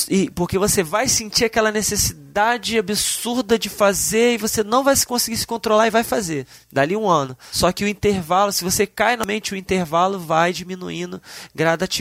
[0.10, 5.06] E, porque você vai sentir aquela necessidade absurda de fazer e você não vai se
[5.06, 7.38] conseguir se controlar e vai fazer, dali um ano.
[7.52, 11.22] Só que o intervalo, se você cai na mente, o intervalo vai diminuindo
[11.54, 11.97] gradativamente.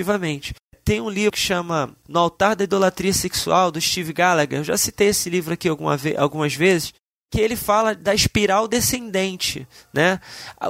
[0.85, 4.61] Tem um livro que chama No Altar da Idolatria Sexual, do Steve Gallagher.
[4.61, 6.95] Eu já citei esse livro aqui alguma ve algumas vezes
[7.31, 10.21] que ele fala da espiral descendente, né?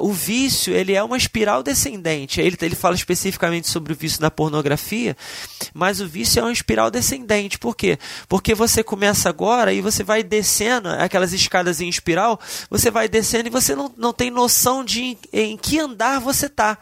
[0.01, 2.41] O vício, ele é uma espiral descendente.
[2.41, 5.17] Ele, ele fala especificamente sobre o vício na pornografia,
[5.75, 7.59] mas o vício é uma espiral descendente.
[7.59, 7.99] Por quê?
[8.27, 13.49] Porque você começa agora e você vai descendo, aquelas escadas em espiral, você vai descendo
[13.49, 16.79] e você não, não tem noção de em, em que andar você tá.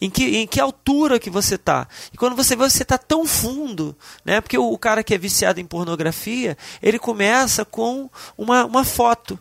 [0.00, 1.88] Em que, em que altura que você está?
[2.12, 4.40] E quando você vê, você está tão fundo, né?
[4.40, 9.38] Porque o, o cara que é viciado em pornografia, ele começa com uma, uma foto.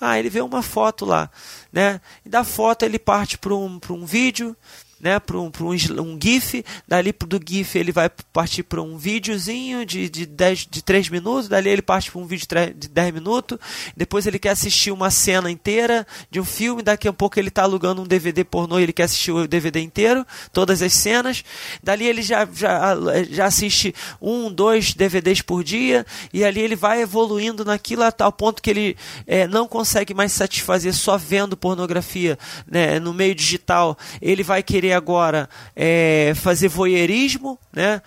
[0.00, 1.30] Ah, ele vê uma foto lá,
[1.72, 2.00] né?
[2.26, 4.56] E da foto ele parte para um, um vídeo,
[5.02, 9.84] né, para um, um, um GIF, dali do GIF ele vai partir para um videozinho
[9.84, 12.88] de, de, 10, de 3 minutos, dali ele parte para um vídeo de tre- de
[12.88, 13.58] 10 minutos,
[13.96, 17.64] depois ele quer assistir uma cena inteira de um filme, daqui a pouco ele está
[17.64, 21.44] alugando um DVD pornô e ele quer assistir o DVD inteiro, todas as cenas,
[21.82, 22.94] dali ele já, já,
[23.28, 28.30] já assiste um, dois DVDs por dia, e ali ele vai evoluindo naquilo a tal
[28.30, 32.38] ponto que ele eh, não consegue mais satisfazer só vendo pornografia
[32.70, 38.02] né, no meio digital, ele vai querer agora é, fazer voyeurismo, né?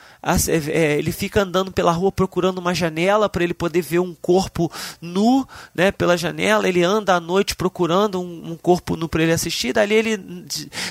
[0.48, 4.72] É, ele fica andando pela rua procurando uma janela para ele poder ver um corpo
[5.02, 5.92] nu, né?
[5.92, 9.74] Pela janela, ele anda à noite procurando um, um corpo nu para ele assistir.
[9.74, 10.46] Dali ele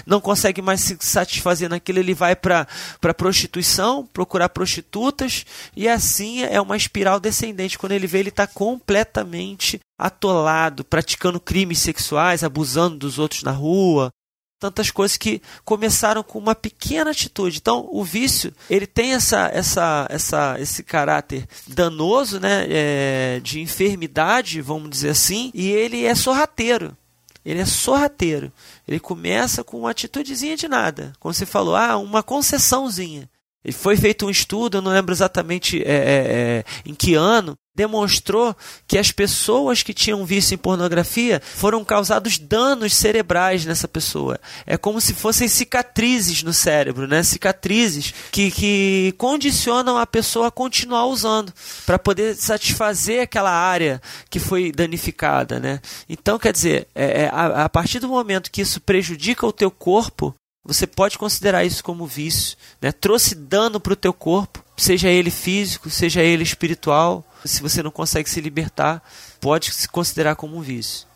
[0.06, 2.66] não consegue mais se satisfazer naquilo, ele vai para
[3.00, 5.44] para prostituição, procurar prostitutas
[5.76, 7.78] e assim é uma espiral descendente.
[7.78, 14.10] Quando ele vê, ele está completamente atolado, praticando crimes sexuais, abusando dos outros na rua,
[14.58, 17.58] tantas coisas que começaram com uma pequena atitude.
[17.58, 24.60] Então, o vício ele tem essa, essa, essa, esse caráter danoso, né, é, de enfermidade,
[24.60, 26.96] vamos dizer assim, e ele é sorrateiro.
[27.44, 28.50] Ele é sorrateiro.
[28.88, 33.28] Ele começa com uma atitudezinha de nada, como você falou, ah, uma concessãozinha.
[33.64, 37.56] E foi feito um estudo, eu não lembro exatamente é, é, é, em que ano,
[37.74, 38.54] demonstrou
[38.86, 44.38] que as pessoas que tinham vício em pornografia foram causados danos cerebrais nessa pessoa.
[44.64, 47.22] É como se fossem cicatrizes no cérebro, né?
[47.22, 51.52] Cicatrizes que, que condicionam a pessoa a continuar usando
[51.84, 54.00] para poder satisfazer aquela área
[54.30, 55.80] que foi danificada, né?
[56.08, 59.70] Então, quer dizer, é, é, a, a partir do momento que isso prejudica o teu
[59.70, 62.90] corpo, você pode considerar isso como vício, né?
[62.90, 67.24] Trouxe dano para o teu corpo, seja ele físico, seja ele espiritual.
[67.44, 69.02] Se você não consegue se libertar,
[69.40, 71.06] pode se considerar como um vício.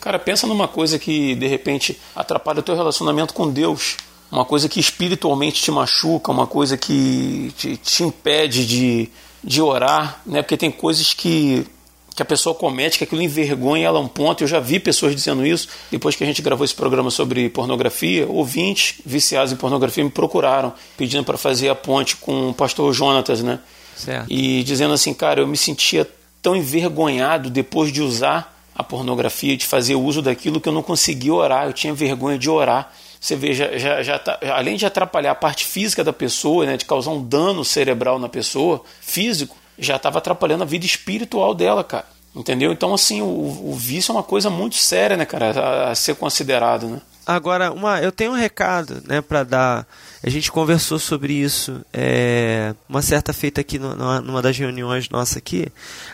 [0.00, 3.98] Cara, pensa numa coisa que de repente atrapalha o teu relacionamento com Deus.
[4.32, 9.10] Uma coisa que espiritualmente te machuca, uma coisa que te, te impede de,
[9.44, 10.40] de orar, né?
[10.40, 11.66] Porque tem coisas que,
[12.14, 14.42] que a pessoa comete, que aquilo envergonha ela a um ponto.
[14.44, 15.68] Eu já vi pessoas dizendo isso.
[15.90, 20.72] Depois que a gente gravou esse programa sobre pornografia, ouvintes viciados em pornografia me procuraram,
[20.96, 23.60] pedindo para fazer a ponte com o pastor Jonatas, né?
[23.96, 24.26] Certo.
[24.30, 26.08] E dizendo assim, cara, eu me sentia
[26.42, 31.34] tão envergonhado depois de usar a pornografia, de fazer uso daquilo que eu não conseguia
[31.34, 32.90] orar, eu tinha vergonha de orar.
[33.20, 36.78] Você vê, já, já, já tá- além de atrapalhar a parte física da pessoa, né,
[36.78, 41.82] de causar um dano cerebral na pessoa, físico, já estava atrapalhando a vida espiritual dela,
[41.82, 42.06] cara.
[42.34, 42.70] Entendeu?
[42.72, 43.26] Então, assim, o,
[43.70, 47.00] o vício é uma coisa muito séria, né, cara, a, a ser considerado, né?
[47.26, 49.86] Agora, uma, eu tenho um recado, né, para dar.
[50.22, 55.08] A gente conversou sobre isso, é, uma certa feita aqui no- numa, numa das reuniões
[55.08, 55.66] nossa aqui,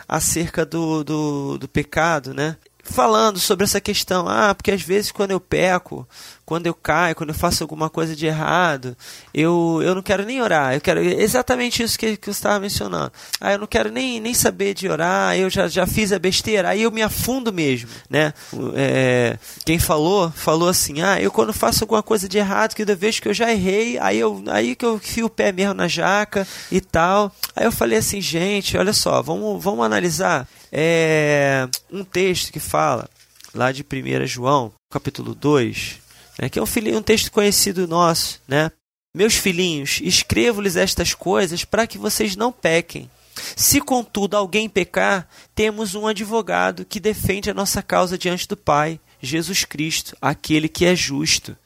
[0.07, 2.55] acerca do, do, do pecado, né?
[2.89, 6.07] Falando sobre essa questão, ah, porque às vezes quando eu peco,
[6.45, 8.95] quando eu caio, quando eu faço alguma coisa de errado,
[9.33, 13.11] eu, eu não quero nem orar, eu quero exatamente isso que, que você estava mencionando.
[13.41, 16.69] Ah, eu não quero nem, nem saber de orar, eu já, já fiz a besteira,
[16.69, 18.33] aí eu me afundo mesmo, né?
[18.75, 22.97] É, quem falou, falou assim, ah, eu quando faço alguma coisa de errado, que eu
[22.97, 25.89] vejo que eu já errei, aí, eu, aí que eu fio o pé mesmo na
[25.89, 27.29] jaca e tal.
[27.53, 33.09] Aí eu falei assim, gente, olha só, vamos, vamos analisar é, um texto que fala,
[33.53, 35.99] lá de 1 João, capítulo 2,
[36.39, 38.71] né, que é um, filhinho, um texto conhecido nosso, né?
[39.15, 43.09] Meus filhinhos, escrevo-lhes estas coisas para que vocês não pequem.
[43.55, 48.99] Se, contudo, alguém pecar, temos um advogado que defende a nossa causa diante do Pai,
[49.21, 51.57] Jesus Cristo, aquele que é justo.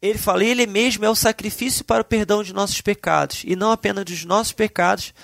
[0.00, 3.70] Ele fala, ele mesmo é o sacrifício para o perdão de nossos pecados, e não
[3.70, 5.14] apenas dos nossos pecados,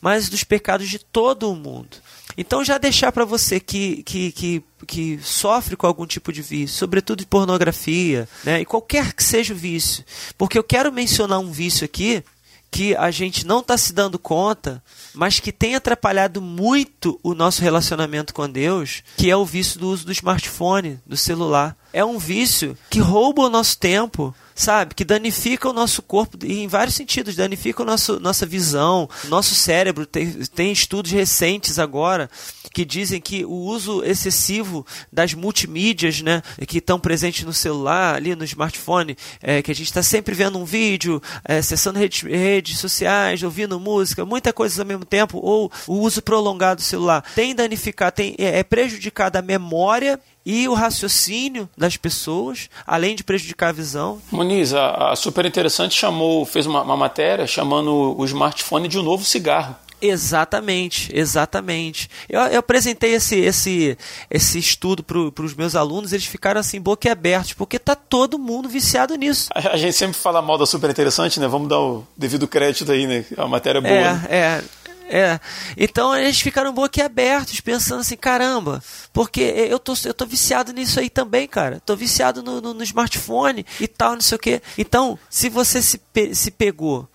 [0.00, 1.96] mas dos pecados de todo o mundo.
[2.40, 6.78] Então, já deixar para você que, que, que, que sofre com algum tipo de vício,
[6.78, 10.04] sobretudo de pornografia, né, e qualquer que seja o vício,
[10.38, 12.22] porque eu quero mencionar um vício aqui
[12.70, 14.80] que a gente não está se dando conta,
[15.14, 19.88] mas que tem atrapalhado muito o nosso relacionamento com Deus, que é o vício do
[19.88, 21.76] uso do smartphone, do celular.
[21.92, 24.94] É um vício que rouba o nosso tempo, sabe?
[24.94, 30.04] Que danifica o nosso corpo em vários sentidos, danifica o nosso, nossa visão, nosso cérebro.
[30.04, 32.28] Tem, tem estudos recentes agora
[32.72, 38.34] que dizem que o uso excessivo das multimídias, né, que estão presentes no celular, ali
[38.34, 42.78] no smartphone, é, que a gente está sempre vendo um vídeo, é, acessando redes, redes
[42.78, 47.54] sociais, ouvindo música, muita coisa ao mesmo tempo, ou o uso prolongado do celular, tem
[47.54, 53.68] danificado, tem, é, é prejudicado a memória e o raciocínio das pessoas, além de prejudicar
[53.68, 54.18] a visão.
[54.32, 59.02] Muniz, a, a Super Interessante chamou, fez uma, uma matéria chamando o smartphone de um
[59.02, 59.76] novo cigarro.
[60.00, 62.08] Exatamente, exatamente.
[62.30, 63.98] Eu, eu apresentei esse, esse,
[64.30, 69.14] esse estudo para os meus alunos, eles ficaram assim, boquiabertos, porque tá todo mundo viciado
[69.16, 69.50] nisso.
[69.54, 71.46] A, a gente sempre fala mal da Super Interessante, né?
[71.46, 73.24] Vamos dar o devido crédito aí, né?
[73.36, 73.92] A matéria é boa.
[73.92, 74.26] É, né?
[74.30, 74.62] é.
[75.10, 75.40] É,
[75.76, 81.08] então eles ficaram boquiabertos, pensando assim, caramba, porque eu tô, eu tô viciado nisso aí
[81.08, 81.80] também, cara.
[81.84, 84.62] Tô viciado no, no, no smartphone e tal, não sei o quê.
[84.76, 87.08] Então, se você se, pe se pegou,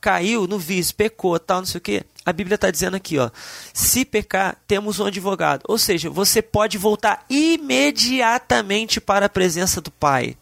[0.00, 3.30] caiu no vício, pecou, tal, não sei o quê, a Bíblia está dizendo aqui, ó,
[3.72, 5.62] se pecar, temos um advogado.
[5.66, 10.36] Ou seja, você pode voltar imediatamente para a presença do Pai.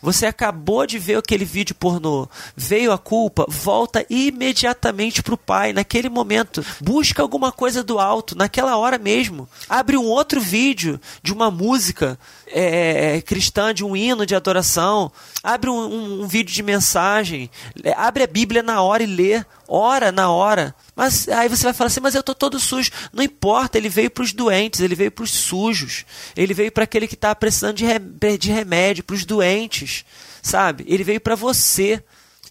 [0.00, 5.72] Você acabou de ver aquele vídeo pornô, veio a culpa, volta imediatamente para o pai,
[5.72, 6.64] naquele momento.
[6.80, 9.48] Busca alguma coisa do alto, naquela hora mesmo.
[9.68, 12.18] Abre um outro vídeo de uma música
[12.52, 15.10] é, cristã, de um hino de adoração.
[15.42, 17.50] Abre um, um, um vídeo de mensagem.
[17.82, 19.44] É, abre a Bíblia na hora e lê.
[19.66, 20.74] Ora na hora.
[20.96, 22.90] Mas aí você vai falar assim, mas eu tô todo sujo.
[23.12, 26.04] Não importa, ele veio para os doentes, ele veio para os sujos.
[26.36, 28.00] Ele veio para aquele que está precisando de, rem
[28.38, 30.04] de remédio, para os doentes,
[30.42, 30.84] sabe?
[30.88, 32.02] Ele veio para você.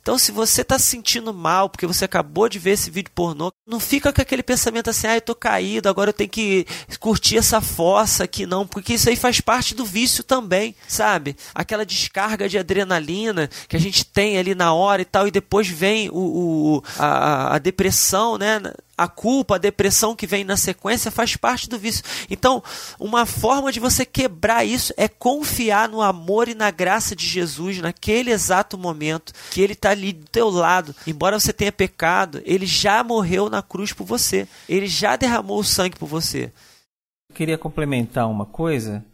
[0.07, 3.51] Então, se você está se sentindo mal porque você acabou de ver esse vídeo pornô,
[3.67, 6.65] não fica com aquele pensamento assim, ah, eu tô caído, agora eu tenho que
[6.97, 11.35] curtir essa fossa aqui, não, porque isso aí faz parte do vício também, sabe?
[11.53, 15.67] Aquela descarga de adrenalina que a gente tem ali na hora e tal, e depois
[15.67, 16.13] vem o,
[16.77, 18.61] o a, a depressão, né?
[18.97, 22.03] A culpa, a depressão que vem na sequência faz parte do vício.
[22.29, 22.63] Então,
[22.99, 27.79] uma forma de você quebrar isso é confiar no amor e na graça de Jesus
[27.79, 30.95] naquele exato momento que ele está ali do teu lado.
[31.05, 34.47] Embora você tenha pecado, ele já morreu na cruz por você.
[34.67, 36.51] Ele já derramou o sangue por você.
[37.29, 39.05] Eu queria complementar uma coisa,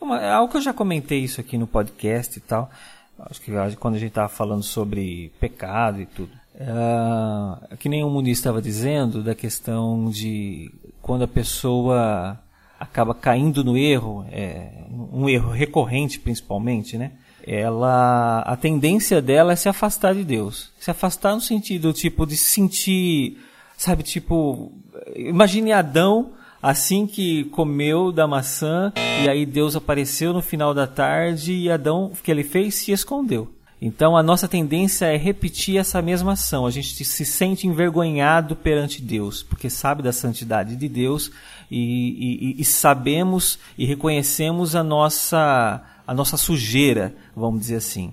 [0.00, 2.70] é uma, é algo que eu já comentei isso aqui no podcast e tal.
[3.18, 6.39] Acho que quando a gente estava falando sobre pecado e tudo.
[6.60, 10.70] Uh, que nem o Muniz estava dizendo, da questão de
[11.00, 12.38] quando a pessoa
[12.78, 17.12] acaba caindo no erro, é, um erro recorrente principalmente, né?
[17.46, 20.70] Ela, a tendência dela é se afastar de Deus.
[20.78, 23.38] Se afastar no sentido, tipo, de se sentir,
[23.76, 24.70] sabe, tipo,
[25.16, 28.92] imagine Adão assim que comeu da maçã
[29.24, 32.74] e aí Deus apareceu no final da tarde e Adão, o que ele fez?
[32.74, 33.48] Se escondeu.
[33.80, 36.66] Então a nossa tendência é repetir essa mesma ação.
[36.66, 41.30] A gente se sente envergonhado perante Deus, porque sabe da santidade de Deus
[41.70, 48.12] e, e, e sabemos e reconhecemos a nossa, a nossa sujeira, vamos dizer assim.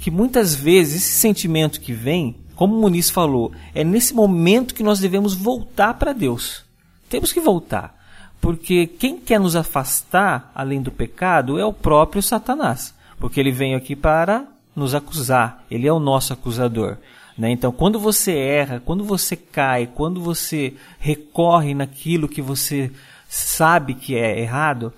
[0.00, 4.82] Que muitas vezes esse sentimento que vem, como o Muniz falou, é nesse momento que
[4.82, 6.64] nós devemos voltar para Deus.
[7.08, 7.96] Temos que voltar.
[8.40, 12.94] Porque quem quer nos afastar, além do pecado, é o próprio Satanás.
[13.18, 14.46] Porque ele vem aqui para
[14.78, 16.96] nos acusar, ele é o nosso acusador.
[17.38, 17.50] Né?
[17.50, 22.90] Então, quando você erra, quando você cai, quando você recorre naquilo que você
[23.28, 24.92] sabe que é errado,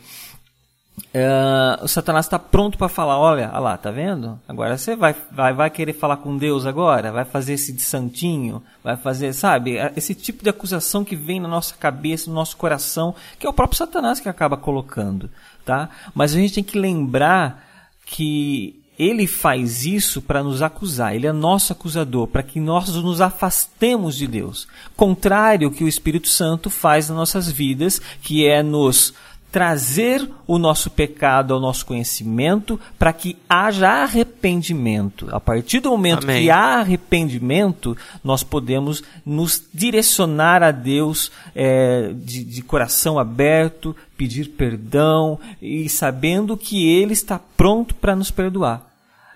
[1.14, 4.40] uh, o Satanás está pronto para falar: olha, olha lá, tá vendo?
[4.48, 7.12] Agora você vai, vai, vai querer falar com Deus agora?
[7.12, 8.62] Vai fazer esse de santinho?
[8.82, 9.76] Vai fazer, sabe?
[9.94, 13.54] Esse tipo de acusação que vem na nossa cabeça, no nosso coração, que é o
[13.54, 15.30] próprio Satanás que acaba colocando.
[15.62, 15.90] Tá?
[16.14, 17.66] Mas a gente tem que lembrar
[18.06, 23.22] que ele faz isso para nos acusar, ele é nosso acusador, para que nós nos
[23.22, 24.68] afastemos de Deus.
[24.94, 29.14] Contrário ao que o Espírito Santo faz nas nossas vidas, que é nos
[29.50, 35.26] trazer o nosso pecado ao nosso conhecimento para que haja arrependimento.
[35.32, 36.42] A partir do momento Amém.
[36.42, 44.50] que há arrependimento, nós podemos nos direcionar a Deus é, de, de coração aberto, pedir
[44.50, 48.89] perdão e sabendo que Ele está pronto para nos perdoar.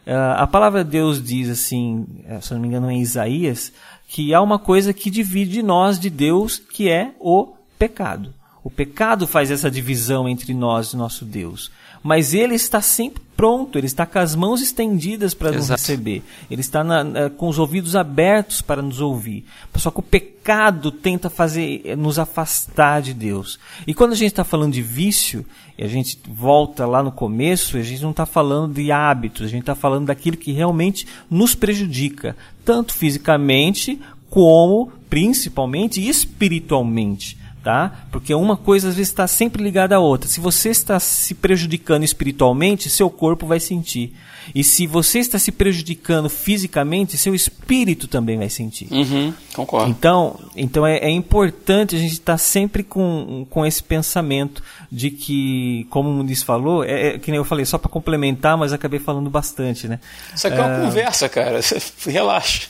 [0.07, 3.73] Uh, a palavra de Deus diz assim, eh, se não me engano é em Isaías,
[4.07, 8.33] que há uma coisa que divide nós de Deus, que é o pecado.
[8.65, 11.71] O pecado faz essa divisão entre nós e nosso Deus.
[12.03, 16.23] Mas ele está sempre pronto, ele está com as mãos estendidas para nos receber.
[16.51, 19.45] Ele está na- na- com os ouvidos abertos para nos ouvir.
[19.77, 23.59] Só que o pecado tenta fazer eh, nos afastar de Deus.
[23.87, 25.45] E quando a gente está falando de vício,
[25.79, 29.49] e a gente volta lá no começo, a gente não está falando de hábitos, a
[29.49, 33.99] gente está falando daquilo que realmente nos prejudica, tanto fisicamente
[34.31, 37.39] como, principalmente, espiritualmente.
[37.65, 38.05] Tá?
[38.13, 40.29] Porque uma coisa às vezes está sempre ligada à outra.
[40.29, 44.15] Se você está se prejudicando espiritualmente, seu corpo vai sentir.
[44.55, 48.89] E se você está se prejudicando fisicamente, seu espírito também vai sentir.
[48.91, 49.91] Uhum, concordo.
[49.91, 55.87] Então, então é, é importante a gente estar sempre com, com esse pensamento de que,
[55.91, 59.01] como o Muniz falou, é, é que nem eu falei, só para complementar, mas acabei
[59.01, 59.99] falando bastante, né?
[60.35, 61.61] Isso aqui é uma conversa, cara.
[62.07, 62.69] Relaxa.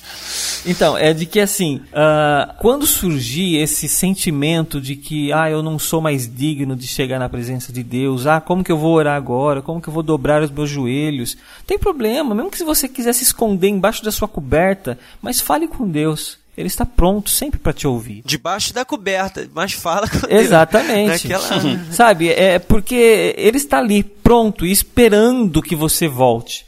[0.66, 5.78] Então, é de que assim, ah, quando surgir esse sentimento de que, ah, eu não
[5.78, 9.16] sou mais digno de chegar na presença de Deus, ah, como que eu vou orar
[9.16, 11.36] agora, como que eu vou dobrar os meus joelhos,
[11.66, 15.66] tem problema, mesmo que se você quiser se esconder embaixo da sua coberta, mas fale
[15.68, 16.38] com Deus.
[16.56, 18.22] Ele está pronto sempre para te ouvir.
[18.24, 20.42] Debaixo da coberta, mas fala com Deus.
[20.42, 21.26] Exatamente.
[21.28, 26.64] Naquela- Sabe, é porque ele está ali pronto, e esperando que você volte.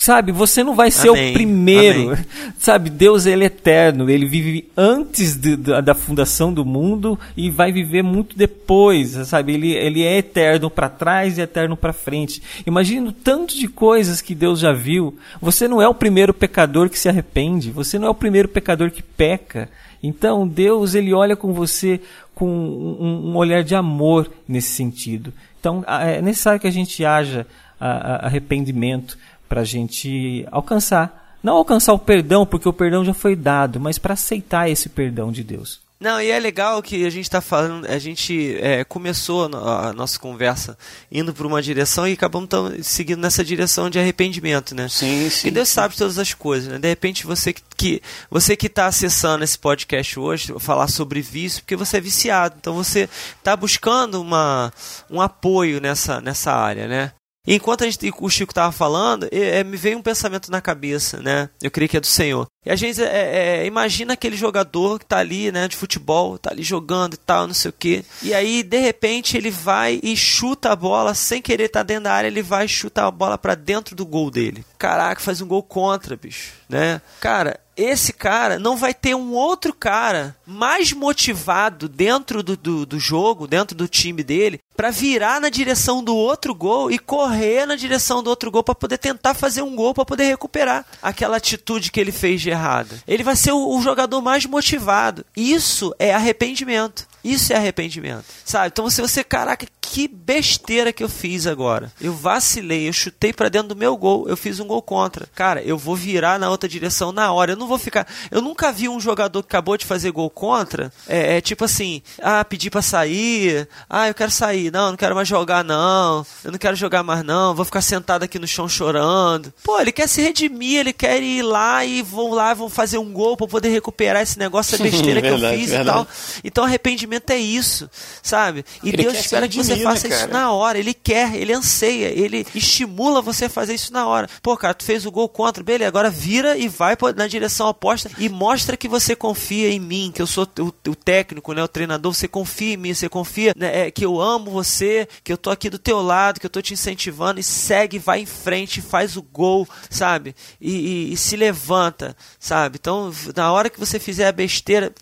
[0.00, 1.30] Sabe, você não vai ser Amém.
[1.30, 2.10] o primeiro.
[2.12, 2.24] Amém.
[2.58, 7.50] Sabe, Deus ele é eterno, ele vive antes de- da, da fundação do mundo e
[7.50, 9.54] vai viver muito depois, sabe?
[9.54, 12.40] Ele, ele é eterno para trás e eterno para frente.
[12.64, 15.18] Imagina o tanto de coisas que Deus já viu.
[15.40, 18.90] Você não é o primeiro pecador que se arrepende, você não é o primeiro pecador
[18.92, 19.68] que peca.
[20.00, 22.00] Então, Deus ele olha com você
[22.36, 25.32] com um, um olhar de amor nesse sentido.
[25.58, 27.44] Então, é necessário que a gente haja
[27.80, 29.18] a- a- arrependimento
[29.48, 33.98] para a gente alcançar, não alcançar o perdão, porque o perdão já foi dado, mas
[33.98, 35.80] para aceitar esse perdão de Deus.
[36.00, 39.68] Não, e é legal que a gente está falando, a gente é, começou a no-
[39.68, 40.78] a nossa conversa
[41.10, 44.88] indo por uma direção e acabamos tão- seguindo nessa direção de arrependimento, né?
[44.88, 45.48] Sim, sim.
[45.48, 46.78] E Deus sabe de todas as coisas, né?
[46.78, 51.62] De repente você que, que você que está acessando esse podcast hoje, falar sobre vício,
[51.62, 54.72] porque você é viciado, então você está buscando uma,
[55.10, 57.10] um apoio nessa, nessa área, né?
[57.54, 61.22] Enquanto a gente, o Chico estava falando, é, é, me veio um pensamento na cabeça,
[61.22, 61.48] né?
[61.62, 62.46] Eu creio que é do Senhor.
[62.64, 66.50] E a gente é, é, imagina aquele jogador que tá ali, né, de futebol, tá
[66.50, 68.04] ali jogando e tal, não sei o quê.
[68.22, 72.12] E aí, de repente, ele vai e chuta a bola sem querer estar dentro da
[72.12, 74.64] área, ele vai e chuta a bola para dentro do gol dele.
[74.76, 77.00] Caraca, faz um gol contra, bicho, né?
[77.20, 82.98] Cara, esse cara não vai ter um outro cara mais motivado dentro do, do, do
[82.98, 87.74] jogo, dentro do time dele, para virar na direção do outro gol e correr na
[87.74, 91.90] direção do outro gol para poder tentar fazer um gol, para poder recuperar aquela atitude
[91.90, 92.96] que ele fez de errada.
[93.06, 95.24] Ele vai ser o, o jogador mais motivado.
[95.36, 97.07] Isso é arrependimento.
[97.22, 98.24] Isso é arrependimento.
[98.44, 98.68] Sabe?
[98.68, 101.90] Então você, você, caraca, que besteira que eu fiz agora.
[102.00, 105.26] Eu vacilei, eu chutei para dentro do meu gol, eu fiz um gol contra.
[105.34, 107.52] Cara, eu vou virar na outra direção na hora.
[107.52, 108.06] Eu não vou ficar.
[108.30, 110.92] Eu nunca vi um jogador que acabou de fazer gol contra.
[111.08, 113.68] É, é tipo assim, ah, pedir para sair.
[113.88, 114.70] Ah, eu quero sair.
[114.70, 116.24] Não, não quero mais jogar, não.
[116.44, 117.54] Eu não quero jogar mais, não.
[117.54, 119.52] Vou ficar sentado aqui no chão chorando.
[119.64, 123.12] Pô, ele quer se redimir, ele quer ir lá e vão lá, vão fazer um
[123.12, 125.82] gol para poder recuperar esse negócio, essa besteira que eu fiz verdade.
[125.82, 126.06] e tal.
[126.44, 127.88] Então arrependimento é isso,
[128.22, 128.64] sabe?
[128.82, 130.32] E Ele Deus espera que você faça isso cara?
[130.32, 130.78] na hora.
[130.78, 134.28] Ele quer, ele anseia, ele estimula você a fazer isso na hora.
[134.42, 138.10] Pô, cara, tu fez o gol contra, beleza, agora vira e vai na direção oposta
[138.18, 141.68] e mostra que você confia em mim, que eu sou o, o técnico, né, o
[141.68, 145.36] treinador, você confia em mim, você confia né, é, que eu amo você, que eu
[145.38, 148.80] tô aqui do teu lado, que eu tô te incentivando e segue, vai em frente,
[148.80, 150.34] faz o gol, sabe?
[150.60, 152.78] E, e- e se levanta, sabe?
[152.80, 154.92] Então, na hora que você fizer a besteira,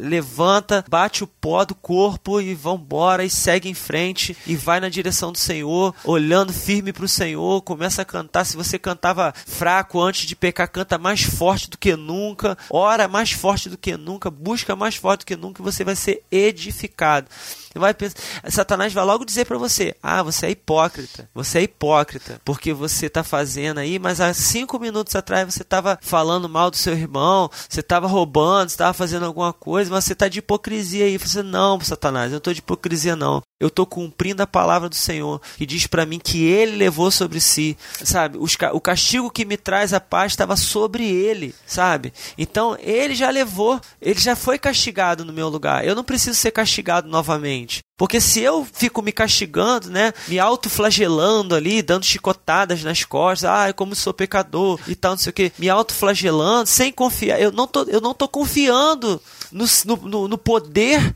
[0.00, 4.88] levanta, bate o pó do corpo e vambora e segue em frente e vai na
[4.88, 8.44] direção do Senhor, olhando firme pro Senhor, começa a cantar.
[8.44, 13.32] Se você cantava fraco antes de pecar, canta mais forte do que nunca, ora mais
[13.32, 17.28] forte do que nunca, busca mais forte do que nunca e você vai ser edificado.
[17.74, 18.16] Vai pensar,
[18.48, 21.28] Satanás vai logo dizer pra você: Ah, você é hipócrita.
[21.34, 22.40] Você é hipócrita.
[22.44, 26.76] Porque você tá fazendo aí, mas há cinco minutos atrás você tava falando mal do
[26.76, 31.04] seu irmão, você tava roubando, você tava fazendo alguma coisa, mas você tá de hipocrisia
[31.04, 31.18] aí.
[31.18, 33.42] Você, não, Satanás, eu não tô de hipocrisia, não.
[33.64, 37.40] Eu tô cumprindo a palavra do Senhor, que diz pra mim que ele levou sobre
[37.40, 38.36] si, sabe?
[38.38, 42.12] Os o castigo que me traz a paz estava sobre ele, sabe?
[42.36, 45.84] Então ele já levou, ele já foi castigado no meu lugar.
[45.84, 47.80] Eu não preciso ser castigado novamente.
[47.96, 53.72] Porque se eu fico me castigando, né, me autoflagelando ali, dando chicotadas nas costas, ah,
[53.72, 57.66] como sou pecador e tal, não sei o que, me autoflagelando, sem confiar, eu não
[57.68, 59.66] tô, eu não tô confiando no-
[60.02, 61.14] no, no poder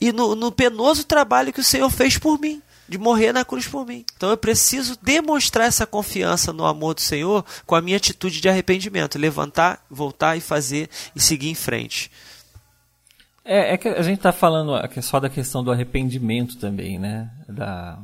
[0.00, 2.60] e no, no penoso trabalho que o Senhor fez por mim.
[2.86, 4.04] De morrer na cruz por mim.
[4.14, 8.48] Então eu preciso demonstrar essa confiança no amor do Senhor com a minha atitude de
[8.48, 9.18] arrependimento.
[9.18, 12.10] Levantar, voltar e fazer e seguir em frente.
[13.42, 17.30] É, é que a gente está falando só da questão do arrependimento também, né?
[17.48, 17.98] Da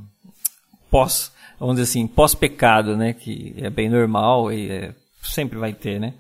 [0.91, 3.13] pós, vamos dizer assim, pós-pecado, né?
[3.13, 6.15] Que é bem normal e é- sempre vai ter, né?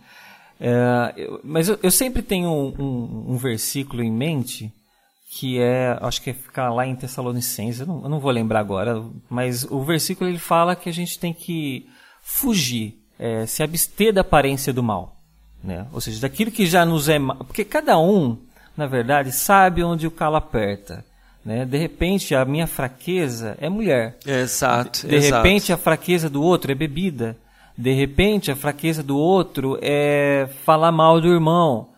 [0.60, 4.70] É, eu- mas eu, eu sempre tenho um, um- um versículo em mente
[5.32, 8.58] que é, acho que é ficar lá em Tessalonicenses, eu não, eu não vou lembrar
[8.58, 11.86] agora, mas o versículo ele fala que a gente tem que
[12.20, 15.16] fugir, é, se abster da aparência do mal,
[15.62, 15.86] né?
[15.92, 18.36] Ou seja, daquilo que já nos é mal, porque cada um,
[18.76, 21.04] na verdade, sabe onde o calo aperta,
[21.44, 21.64] né?
[21.64, 24.18] De repente, a minha fraqueza é mulher.
[24.26, 25.06] Exato.
[25.06, 25.36] De exato.
[25.36, 27.36] repente, a fraqueza do outro é bebida.
[27.78, 31.89] De repente, a fraqueza do outro é falar mal do irmão.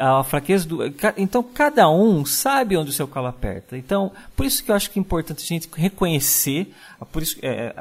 [0.00, 0.80] A fraqueza do.
[1.16, 3.76] Então, cada um sabe onde o seu calo aperta.
[3.76, 6.72] Então, por isso que eu acho que é importante a gente reconhecer.
[7.12, 7.74] Por isso, é,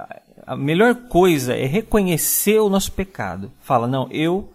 [0.45, 3.51] a melhor coisa é reconhecer o nosso pecado.
[3.61, 4.51] Fala, não, eu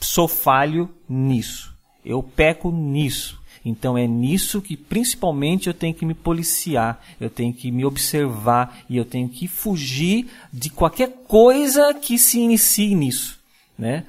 [0.00, 1.74] sou falho nisso.
[2.04, 3.40] Eu peco nisso.
[3.64, 8.84] Então é nisso que principalmente eu tenho que me policiar, eu tenho que me observar
[8.88, 13.39] e eu tenho que fugir de qualquer coisa que se inicie nisso.
[13.80, 14.04] Né?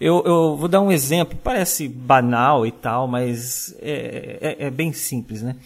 [0.00, 4.92] Eu, eu vou dar um exemplo, parece banal e tal, mas é, é- é bem
[4.92, 5.42] simples.
[5.42, 5.56] Né?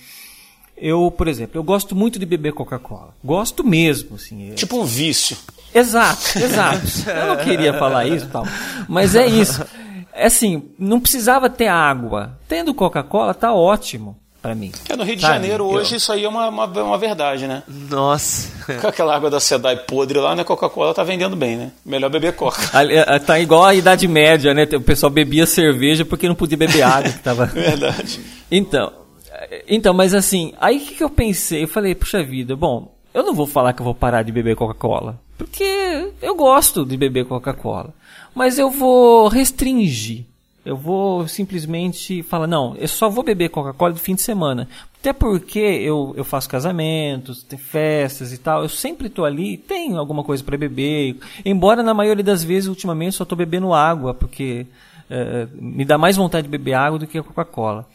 [0.77, 3.15] Eu, por exemplo, eu gosto muito de beber Coca-Cola.
[3.23, 4.17] Gosto mesmo.
[4.17, 5.37] Assim, é- Tipo um vício.
[5.75, 6.81] Exato, exato.
[7.11, 8.45] Eu não queria falar isso, tal,
[8.89, 9.65] mas é isso.
[10.13, 12.39] É assim, não precisava ter água.
[12.49, 14.73] Tendo Coca-Cola tá ótimo pra mim.
[14.89, 17.47] É, no Rio de Sabe, Janeiro, eu- hoje, isso aí é uma, uma, uma verdade,
[17.47, 17.63] né?
[17.69, 18.49] Nossa.
[18.81, 20.45] Com aquela água da Sedai podre lá, né?
[20.45, 21.71] Coca-Cola tá vendendo bem, né?
[21.85, 22.61] Melhor beber Coca.
[22.91, 24.65] Eh, Tá igual a Idade Média, né?
[24.75, 27.11] O pessoal bebia cerveja porque não podia beber água.
[27.13, 27.47] Que tava...
[27.53, 28.21] Verdade.
[28.51, 28.93] Então,
[29.31, 31.65] eh, então, mas assim, aí o que, que eu pensei?
[31.65, 34.57] Eu falei, puxa vida, bom, eu não vou falar que eu vou parar de beber
[34.57, 37.93] Coca-Cola, porque eu gosto de beber Coca-Cola,
[38.35, 40.25] mas eu vou restringir.
[40.65, 44.69] Eu vou simplesmente falar, não, eu só vou beber Coca-Cola de fim de semana.
[45.01, 49.99] Até porque eu, eu faço casamentos, tem festas e tal, eu sempre estou ali, tenho
[49.99, 51.17] alguma coisa para beber.
[51.45, 54.67] Embora na maioria das vezes, ultimamente, só estou bebendo água, porque
[55.09, 57.87] eh, me dá mais vontade de beber água do que a Coca-Cola.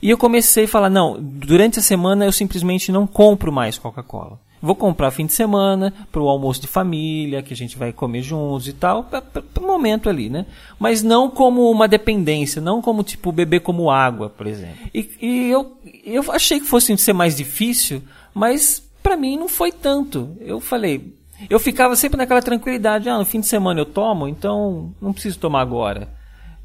[0.00, 4.38] E eu comecei a falar, não, durante a semana eu simplesmente não compro mais Coca-Cola.
[4.60, 8.22] Vou comprar fim de semana, para o almoço de família, que a gente vai comer
[8.22, 9.22] juntos e tal, para
[9.60, 10.46] o momento ali, né?
[10.78, 14.76] Mas não como uma dependência, não como tipo beber como água, por exemplo.
[14.94, 18.02] E, e eu, eu achei que fosse ser mais difícil,
[18.32, 20.36] mas para mim não foi tanto.
[20.40, 21.14] Eu falei,
[21.50, 25.38] eu ficava sempre naquela tranquilidade, ah, no fim de semana eu tomo, então não preciso
[25.38, 26.08] tomar agora.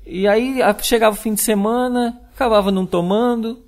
[0.06, 3.64] E aí chegava o fim de semana, acabava não tomando.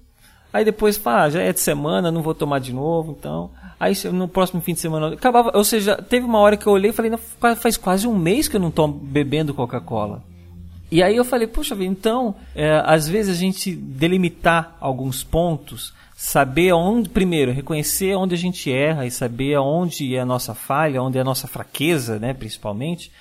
[0.51, 3.51] Aí depois, pá, já é de semana, não vou tomar de novo, então.
[3.84, 6.91] Aí no próximo fim de semana, acabava, ou seja, teve uma hora que eu olhei
[6.91, 10.23] e falei, "Não, fa- faz quase um mês que eu não estou bebendo Coca-Cola.
[10.91, 15.91] E aí eu falei, puxa vida, então, é, às vezes a gente delimitar alguns pontos,
[16.15, 21.01] saber onde, primeiro, reconhecer onde a gente erra e saber onde é a nossa falha,
[21.01, 23.11] onde é a nossa fraqueza, né, principalmente,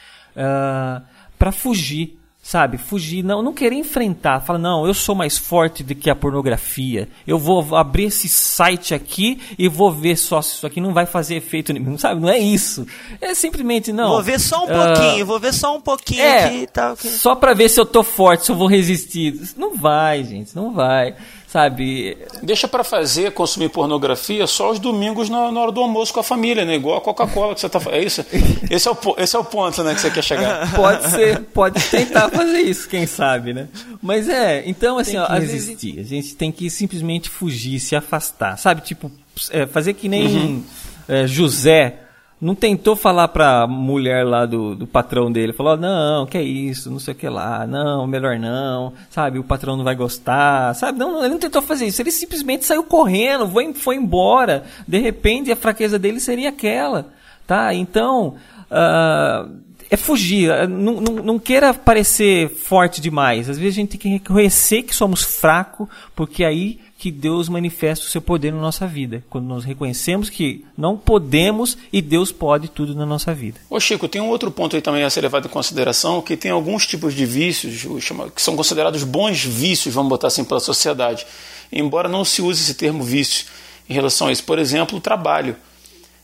[1.38, 2.76] para fugir, sabe?
[2.76, 7.08] Fugir, não, não querer enfrentar, falar, não, eu sou mais forte do que a pornografia,
[7.24, 11.06] eu vou abrir esse site aqui e vou ver só se isso aqui não vai
[11.06, 12.20] fazer efeito nenhum, sabe?
[12.20, 12.84] Não é isso.
[13.20, 14.08] É simplesmente, não.
[14.08, 16.94] Vou ver só um ah, pouquinho, vou ver só um pouquinho é, aqui e tal.
[16.94, 17.08] ok.
[17.10, 19.40] só pra ver se eu tô forte, se eu vou resistir.
[19.56, 21.14] Não vai, gente, não vai.
[21.52, 22.16] Sabe?
[22.42, 26.22] Deixa pra fazer, consumir pornografia só os domingos na, na hora do almoço com a
[26.22, 26.76] família, né?
[26.76, 28.24] Igual a Coca-Cola que você tá É isso?
[28.70, 30.62] Esse é o, esse é o ponto, né, que você quer chegar.
[30.74, 33.68] Pode ser, pode tentar fazer isso, quem sabe, né?
[34.00, 38.56] Mas é, então assim, ó, às vezes a gente tem que simplesmente fugir, se afastar,
[38.56, 38.80] sabe?
[38.80, 39.12] Tipo,
[39.50, 40.64] é, fazer que nem
[41.06, 41.98] é, José
[42.42, 46.90] não tentou falar pra mulher lá do, do patrão dele, falou, não, que é isso,
[46.90, 50.98] não sei o que lá, não, melhor não, sabe, o patrão não vai gostar, sabe,
[50.98, 55.52] não, ele não tentou fazer isso, ele simplesmente saiu correndo, foi, foi embora, de repente
[55.52, 57.12] a fraqueza dele seria aquela,
[57.46, 58.34] tá, então,
[58.68, 59.46] ah,
[59.88, 64.00] é fugir, ah, não, não, não queira parecer forte demais, às vezes a gente tem
[64.00, 65.86] que reconhecer que somos fracos,
[66.16, 69.24] porque aí que Deus manifesta o seu poder na nossa vida.
[69.28, 73.58] Quando nós reconhecemos que não podemos e Deus pode tudo na nossa vida.
[73.68, 76.52] Ô Chico, tem um outro ponto aí também a ser levado em consideração, que tem
[76.52, 77.84] alguns tipos de vícios
[78.32, 81.26] que são considerados bons vícios, vamos botar assim, pela sociedade.
[81.72, 83.46] Embora não se use esse termo vício
[83.90, 84.44] em relação a isso.
[84.44, 85.56] Por exemplo, o trabalho.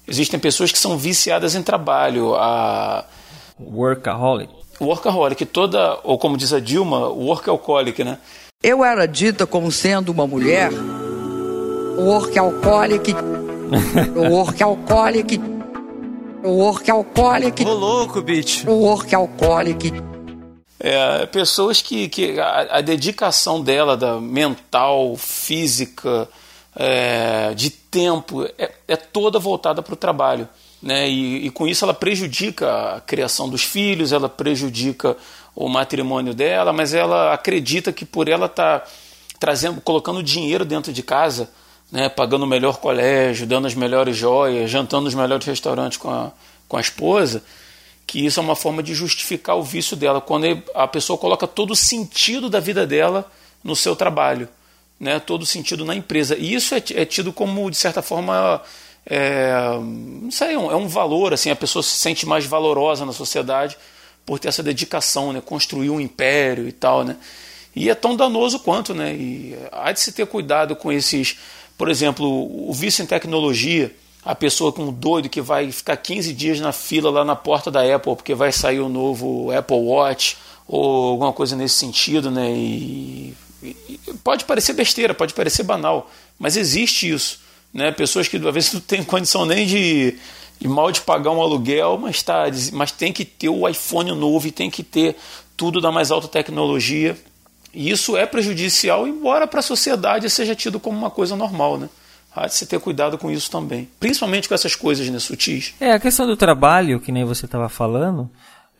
[0.06, 2.36] Existem pessoas que são viciadas em trabalho.
[2.36, 3.04] A
[3.60, 4.52] Workaholic.
[4.80, 8.18] workaholic, toda, ou como diz a Dilma, workaholic, né?
[8.60, 10.72] Eu era dita como sendo uma mulher
[11.96, 13.14] workaholic,
[14.16, 15.40] workaholic,
[16.42, 18.68] workaholic, Ô louco, bicho.
[18.68, 19.92] workaholic.
[20.80, 26.28] É, pessoas que, que a, a dedicação dela, da mental, física,
[26.74, 30.48] é, de tempo, é, é toda voltada para o trabalho.
[30.82, 31.08] Né?
[31.08, 35.16] E, e com isso ela prejudica a criação dos filhos, ela prejudica
[35.60, 38.88] o matrimônio dela, mas ela acredita que por ela estar
[39.40, 41.50] trazendo, colocando dinheiro dentro de casa,
[41.90, 46.30] né, pagando o melhor colégio, dando as melhores joias, jantando nos melhores restaurantes com a,
[46.68, 47.42] com a esposa,
[48.06, 50.46] que isso é uma forma de justificar o vício dela, quando
[50.76, 53.28] a pessoa coloca todo o sentido da vida dela
[53.62, 54.48] no seu trabalho,
[55.00, 56.36] né, todo o sentido na empresa.
[56.38, 58.62] E isso é, é tido como, de certa forma,
[59.04, 59.50] é,
[60.22, 63.12] não sei, é um, é um valor, assim, a pessoa se sente mais valorosa na
[63.12, 63.76] sociedade
[64.28, 67.16] por ter essa dedicação, né, construir um império e tal, né.
[67.74, 71.38] E é tão danoso quanto, né, e há de se ter cuidado com esses,
[71.78, 72.26] por exemplo,
[72.68, 73.90] o vício em tecnologia,
[74.22, 77.70] a pessoa com um doido que vai ficar 15 dias na fila lá na porta
[77.70, 82.50] da Apple porque vai sair o novo Apple Watch ou alguma coisa nesse sentido, né?
[82.52, 87.40] E, e pode parecer besteira, pode parecer banal, mas existe isso,
[87.72, 87.90] né?
[87.92, 90.18] Pessoas que às vezes não têm condição nem de,
[90.60, 94.46] de mal de pagar um aluguel, mas tá, mas tem que ter o iPhone novo
[94.46, 95.16] e tem que ter
[95.56, 97.16] tudo da mais alta tecnologia.
[97.72, 101.88] E isso é prejudicial, embora para a sociedade seja tido como uma coisa normal, né?
[102.34, 103.88] há de se ter cuidado com isso também.
[103.98, 105.74] Principalmente com essas coisas né, sutis.
[105.80, 108.30] É, a questão do trabalho, que nem você estava falando,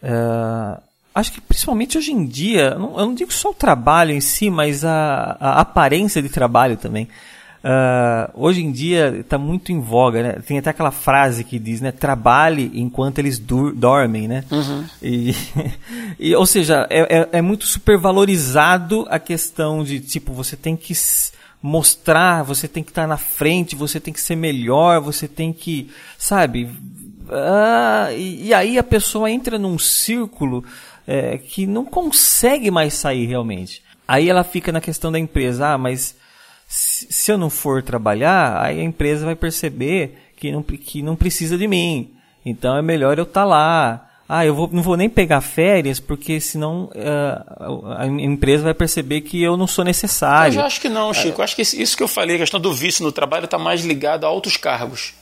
[0.03, 0.81] é,
[1.15, 4.85] acho que principalmente hoje em dia, eu não, digo só o trabalho em si, mas
[4.85, 7.09] a, a aparência de trabalho também.
[7.59, 10.33] Uh, hoje em dia está muito em voga, né?
[10.47, 11.91] Tem até aquela frase que diz, né?
[11.91, 14.45] Trabalhe enquanto eles dormem, né?
[14.51, 14.85] Uhum.
[15.03, 15.35] E,
[16.19, 20.95] e, ou seja, é, é, é muito supervalorizado a questão de, tipo, você tem que
[21.61, 25.91] mostrar, você tem que estar na frente, você tem que ser melhor, você tem que,
[26.17, 26.71] sabe?
[27.31, 30.65] Ah, e, e, aí a pessoa entra num círculo
[31.07, 33.83] é, que não consegue mais sair realmente.
[34.07, 36.15] Aí ela fica na questão da empresa, ah, mas
[36.69, 41.59] se, eu não for trabalhar, aí a empresa vai perceber que não, que não precisa
[41.59, 42.11] de mim.
[42.45, 45.99] Então é melhor eu estar tá lá ah, eu vou, não vou nem pegar férias
[45.99, 50.51] porque senão uh, a empresa vai perceber que eu não sou necessário.
[50.51, 51.41] Eu já acho que não, Chico.
[51.41, 53.83] Eu acho que isso que eu falei, a questão do vício no trabalho está mais
[53.87, 55.15] ligado a altos cargos.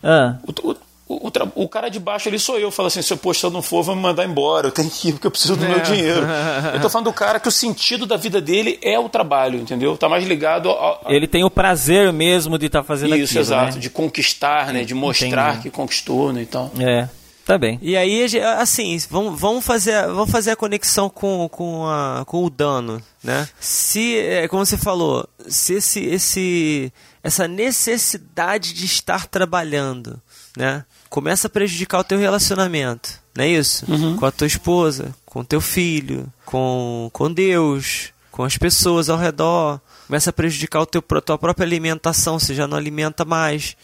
[0.00, 0.36] Ah.
[0.44, 0.76] O, o,
[1.08, 2.70] o, o, cara de baixo ali sou eu.
[2.70, 4.68] Fala assim: se eu, eu não for, vou me mandar embora.
[4.68, 5.68] Eu tenho que ir porque eu preciso do é.
[5.68, 6.26] meu dinheiro.
[6.74, 9.96] Eu tô falando do cara que o sentido da vida dele é o trabalho, entendeu?
[9.96, 11.00] Tá mais ligado a.
[11.06, 11.12] a...
[11.12, 13.42] Ele tem o prazer mesmo de estar tá fazendo Isso, aquilo.
[13.42, 13.74] Isso, exato.
[13.76, 13.80] Né?
[13.80, 14.84] De conquistar, né?
[14.84, 15.62] De mostrar Entendi.
[15.62, 16.42] que conquistou, né?
[16.42, 16.70] Então.
[16.78, 17.08] É.
[17.48, 17.78] Tá bem.
[17.80, 18.26] E aí,
[18.58, 23.48] assim, vamos, vamos, fazer, vamos fazer a conexão com, com, a, com o dano, né?
[23.58, 26.92] Se, é, como você falou, se esse, esse,
[27.22, 30.20] essa necessidade de estar trabalhando,
[30.58, 30.84] né?
[31.08, 33.90] Começa a prejudicar o teu relacionamento, não é isso?
[33.90, 34.16] Uhum.
[34.16, 39.18] Com a tua esposa, com o teu filho, com, com Deus, com as pessoas ao
[39.18, 39.80] redor.
[40.06, 43.76] Começa a prejudicar o teu, a tua própria alimentação, você já não alimenta mais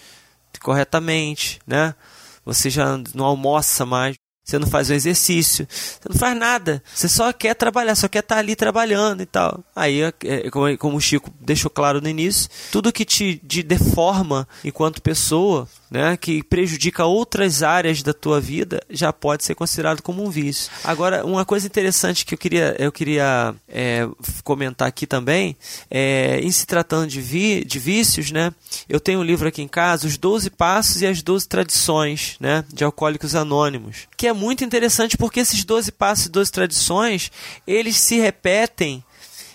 [0.61, 1.95] corretamente, né?
[2.45, 7.09] você já não almoça mais, você não faz o exercício, você não faz nada, você
[7.09, 9.65] só quer trabalhar, só quer estar ali trabalhando e tal.
[9.75, 14.47] Aí, é, é, como o Chico deixou claro no início, tudo que te, te deforma
[14.63, 20.25] enquanto pessoa né, que prejudica outras áreas da tua vida, já pode ser considerado como
[20.25, 20.71] um vício.
[20.83, 24.09] Agora, uma coisa interessante que eu queria, eu queria é,
[24.43, 25.57] comentar aqui também,
[25.91, 28.53] é, em se tratando de, vi, de vícios, né,
[28.89, 32.65] eu tenho um livro aqui em casa, Os 12 Passos e as 12 Tradições né,
[32.73, 37.31] de Alcoólicos Anônimos, que é muito interessante porque esses 12 passos e 12 tradições,
[37.67, 39.05] eles se repetem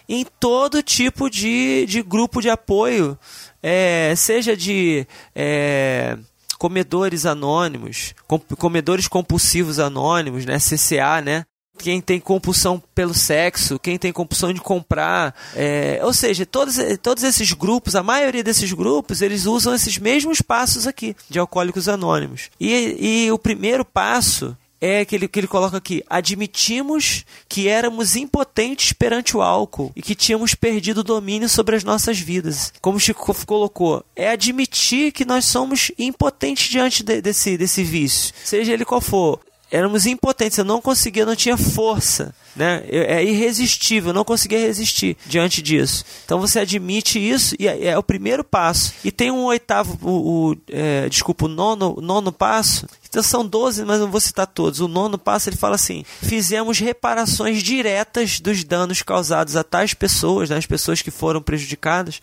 [0.09, 3.15] em todo tipo de, de grupo de apoio,
[3.61, 5.05] é, seja de
[5.35, 6.17] é,
[6.57, 8.15] comedores anônimos,
[8.57, 11.45] comedores compulsivos anônimos, né, CCA, né?
[11.77, 17.23] Quem tem compulsão pelo sexo, quem tem compulsão de comprar, é, ou seja, todos, todos
[17.23, 22.49] esses grupos, a maioria desses grupos, eles usam esses mesmos passos aqui de alcoólicos anônimos.
[22.59, 28.15] E, e o primeiro passo é que ele, que ele coloca aqui: admitimos que éramos
[28.15, 32.73] impotentes perante o álcool e que tínhamos perdido o domínio sobre as nossas vidas.
[32.81, 38.73] Como Chico colocou, é admitir que nós somos impotentes diante de, desse, desse vício, seja
[38.73, 39.39] ele qual for
[39.71, 42.83] éramos impotentes, eu não conseguia, não tinha força, né?
[42.87, 46.03] É irresistível, eu não conseguia resistir diante disso.
[46.25, 48.93] Então você admite isso e é, é o primeiro passo.
[49.03, 52.87] E tem um oitavo, o, o é, desculpa, o nono, nono passo.
[53.07, 54.79] Então são doze, mas não vou citar todos.
[54.79, 60.49] O nono passo ele fala assim: fizemos reparações diretas dos danos causados a tais pessoas,
[60.49, 62.21] né, as pessoas que foram prejudicadas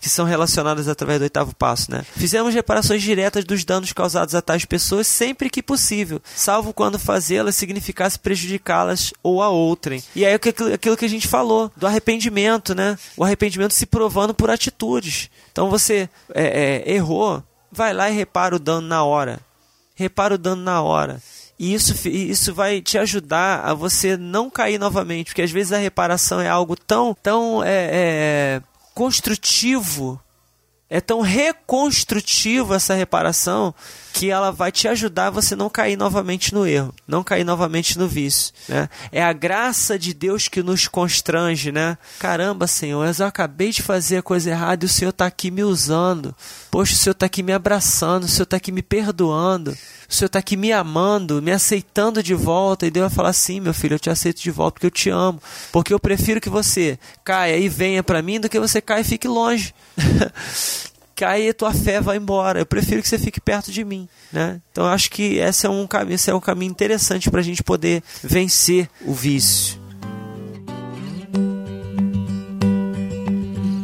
[0.00, 2.04] que são relacionadas através do oitavo passo, né?
[2.16, 7.56] Fizemos reparações diretas dos danos causados a tais pessoas sempre que possível, salvo quando fazê-las
[7.56, 10.02] significasse prejudicá-las ou a outrem.
[10.14, 12.98] E aí aquilo que a gente falou, do arrependimento, né?
[13.16, 15.30] O arrependimento se provando por atitudes.
[15.52, 19.40] Então você é, é, errou, vai lá e repara o dano na hora.
[19.94, 21.20] Repara o dano na hora.
[21.58, 25.78] E isso, isso vai te ajudar a você não cair novamente, porque às vezes a
[25.78, 28.62] reparação é algo tão, tão é, é,
[29.00, 30.20] construtivo,
[30.86, 33.74] é tão reconstrutivo essa reparação
[34.20, 37.98] que ela vai te ajudar a você não cair novamente no erro, não cair novamente
[37.98, 38.86] no vício, né?
[39.10, 41.96] É a graça de Deus que nos constrange, né?
[42.18, 45.64] Caramba, Senhor, eu acabei de fazer a coisa errada e o Senhor está aqui me
[45.64, 46.36] usando.
[46.70, 49.70] Poxa, o Senhor está aqui me abraçando, o Senhor está aqui me perdoando.
[50.06, 52.86] O Senhor está aqui me amando, me aceitando de volta.
[52.86, 55.08] E Deus vai falar assim: meu filho, eu te aceito de volta porque eu te
[55.08, 55.40] amo.
[55.72, 59.04] Porque eu prefiro que você caia e venha para mim do que você caia e
[59.04, 59.74] fique longe.
[61.20, 62.60] caia e tua fé vai embora.
[62.60, 64.58] Eu prefiro que você fique perto de mim, né?
[64.72, 67.42] Então eu acho que esse é um caminho, esse é um caminho interessante para a
[67.42, 69.78] gente poder vencer o vício.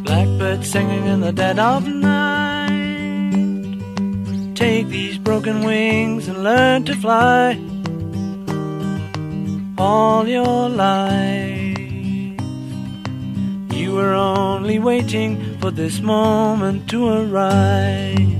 [0.03, 2.73] Blackbird singing in the dead of night.
[4.55, 7.59] Take these broken wings and learn to fly.
[9.77, 11.66] All your life,
[13.97, 18.37] were only waiting for this moment to arise.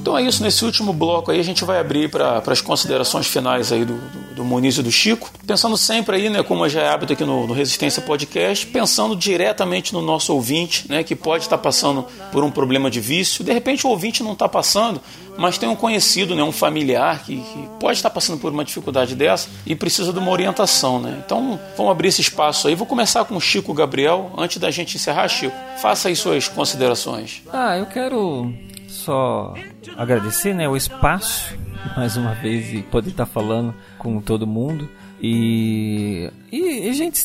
[0.00, 3.70] Então é isso, nesse último bloco aí a gente vai abrir para as considerações finais
[3.70, 6.88] aí do, do, do Muniz e do Chico, pensando sempre aí, né, como já é
[6.88, 11.58] hábito aqui no, no Resistência Podcast, pensando diretamente no nosso ouvinte, né, que pode estar
[11.58, 15.00] passando por um problema de vício, de repente o ouvinte não está passando,
[15.36, 19.14] mas tem um conhecido, né, um familiar que, que pode estar passando por uma dificuldade
[19.14, 23.24] dessa e precisa de uma orientação, né, então vamos abrir esse espaço aí, vou começar
[23.24, 27.42] com o Chico Gabriel, antes da gente encerrar, Chico, faça aí suas considerações.
[27.52, 28.52] Ah, eu quero
[28.86, 29.54] só
[29.96, 31.56] agradecer né, o espaço,
[31.96, 34.88] mais uma vez, e poder estar falando com todo mundo.
[35.22, 37.18] E, e a gente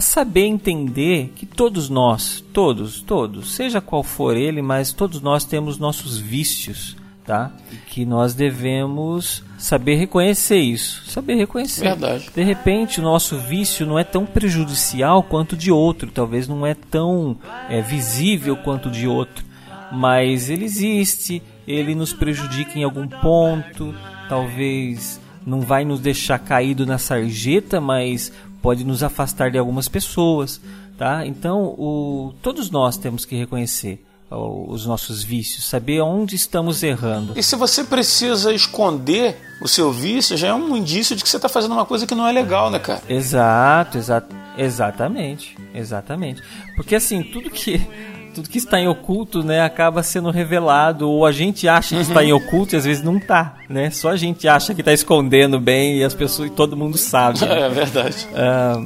[0.00, 5.78] saber entender que todos nós, todos, todos, seja qual for ele, mas todos nós temos
[5.78, 7.52] nossos vícios, tá?
[7.70, 11.82] E que nós devemos saber reconhecer isso, saber reconhecer.
[11.82, 12.30] Verdade.
[12.34, 16.66] De repente, o nosso vício não é tão prejudicial quanto o de outro, talvez não
[16.66, 17.36] é tão
[17.68, 19.44] é, visível quanto o de outro,
[19.92, 23.94] mas ele existe, ele nos prejudica em algum ponto,
[24.26, 30.60] talvez não vai nos deixar caído na sarjeta, mas pode nos afastar de algumas pessoas,
[30.96, 31.26] tá?
[31.26, 37.34] Então, o, todos nós temos que reconhecer os nossos vícios, saber onde estamos errando.
[37.36, 41.36] E se você precisa esconder o seu vício, já é um indício de que você
[41.36, 43.02] está fazendo uma coisa que não é legal, né, cara?
[43.08, 44.24] Exato, exa
[44.56, 46.42] exatamente, exatamente.
[46.76, 47.86] Porque assim, tudo que
[48.34, 52.24] tudo que está em oculto, né, acaba sendo revelado ou a gente acha que está
[52.24, 53.90] em oculto e às vezes não tá, né?
[53.90, 57.40] Só a gente acha que está escondendo bem e as pessoas, e todo mundo sabe.
[57.40, 57.60] né?
[57.66, 58.26] É verdade.
[58.34, 58.82] Ah,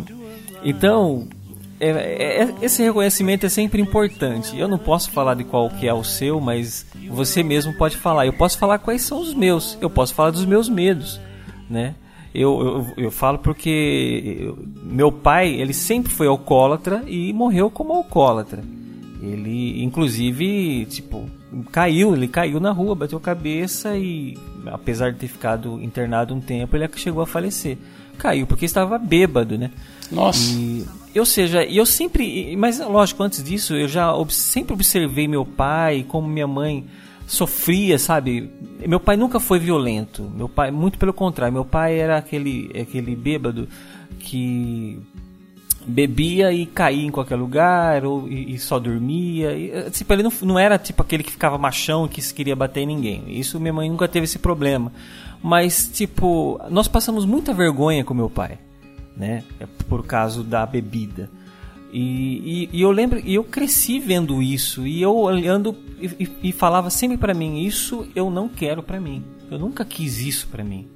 [0.65, 1.27] então,
[1.79, 4.59] é- é- é- esse reconhecimento é sempre importante.
[4.59, 8.27] Eu não posso falar de qual que é o seu, mas você mesmo pode falar.
[8.27, 9.77] Eu posso falar quais são os meus.
[9.81, 11.21] Eu posso falar dos meus medos,
[11.71, 11.95] né?
[12.35, 17.93] Eu, eu, eu falo porque eu- meu pai, ele sempre foi alcoólatra e morreu como
[17.95, 18.63] alcoólatra.
[19.23, 21.29] Ele, inclusive, tipo,
[21.73, 24.37] caiu, ele caiu na rua, bateu a cabeça e,
[24.67, 27.79] apesar de ter ficado internado um tempo, ele chegou a falecer.
[28.19, 29.71] Caiu porque estava bêbado, né?
[30.11, 30.55] Nossa.
[30.55, 30.87] E,
[31.19, 36.29] ou seja, eu sempre, mas lógico, antes disso, eu já sempre observei meu pai, como
[36.29, 36.85] minha mãe
[37.27, 38.51] sofria, sabe?
[38.87, 40.31] Meu pai nunca foi violento.
[40.35, 43.69] Meu pai, muito pelo contrário, meu pai era aquele aquele bêbado
[44.19, 44.99] que
[45.87, 49.53] bebia e caía em qualquer lugar ou e, e só dormia.
[49.53, 52.57] E, eh, tipo, ele não, não era tipo aquele que ficava machão que se queria
[52.57, 53.23] bater em ninguém.
[53.29, 54.93] Isso minha mãe nunca teve esse problema.
[55.43, 58.59] Mas tipo, nós passamos muita vergonha com meu pai,
[59.17, 59.45] né?
[59.61, 61.31] É Por causa da bebida.
[61.93, 66.53] E, e, e eu lembro, eu cresci vendo isso e eu olhando e, e- e
[66.53, 69.25] falava sempre pra mim isso eu não quero pra mim.
[69.51, 70.89] Eu nunca quis isso pra mim.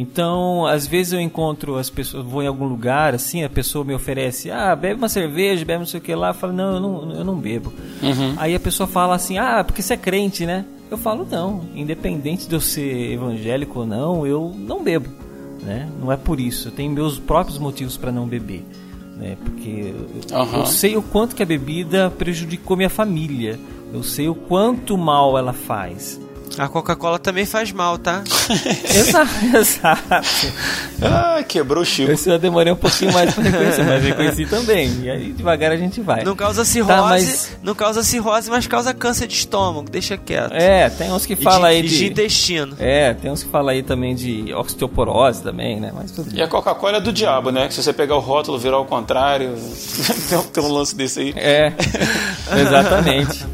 [0.00, 3.92] Então, às vezes eu encontro as pessoas, vou em algum lugar, assim, a pessoa me
[3.92, 6.80] oferece, ah, bebe uma cerveja, bebe não sei o que lá, eu falo, não, eu
[6.80, 7.72] não, eu não bebo.
[8.36, 10.64] Aí a pessoa fala assim, ah, porque você é crente, né?
[10.88, 15.08] Eu falo, não, independente de eu ser evangélico ou não, eu não bebo,
[15.64, 15.88] né?
[16.00, 18.64] Não é por isso, eu tenho meus próprios motivos para não beber,
[19.16, 19.36] né?
[19.42, 19.94] Porque
[20.30, 20.58] eu, Aham.
[20.58, 23.58] eu sei o quanto que a bebida prejudicou minha família,
[23.92, 26.20] eu sei o quanto mal ela faz.
[26.58, 28.22] A Coca-Cola também faz mal, tá?
[28.84, 30.02] exato, exato.
[31.00, 32.10] Ah, quebrou o Chico.
[32.10, 34.90] Esse eu demorei um pouquinho mais pra reconhecer, mas reconheci também.
[35.02, 36.24] E aí devagar a gente vai.
[36.24, 39.88] Não causa cirrose, Tá, mas- não causa cirrose, mas causa câncer de estômago.
[39.88, 40.52] Deixa quieto.
[40.52, 42.06] É, tem uns que falam aí de de.
[42.06, 42.76] intestino.
[42.80, 45.92] É, tem uns que falam aí também de osteoporose também, né?
[45.94, 47.68] Mas tudo E a Coca-Cola é do diabo, né?
[47.68, 49.54] Que se você pegar o rótulo e virar ao contrário,
[50.52, 51.34] tem um lance desse aí.
[51.36, 51.72] É,
[52.60, 53.46] exatamente.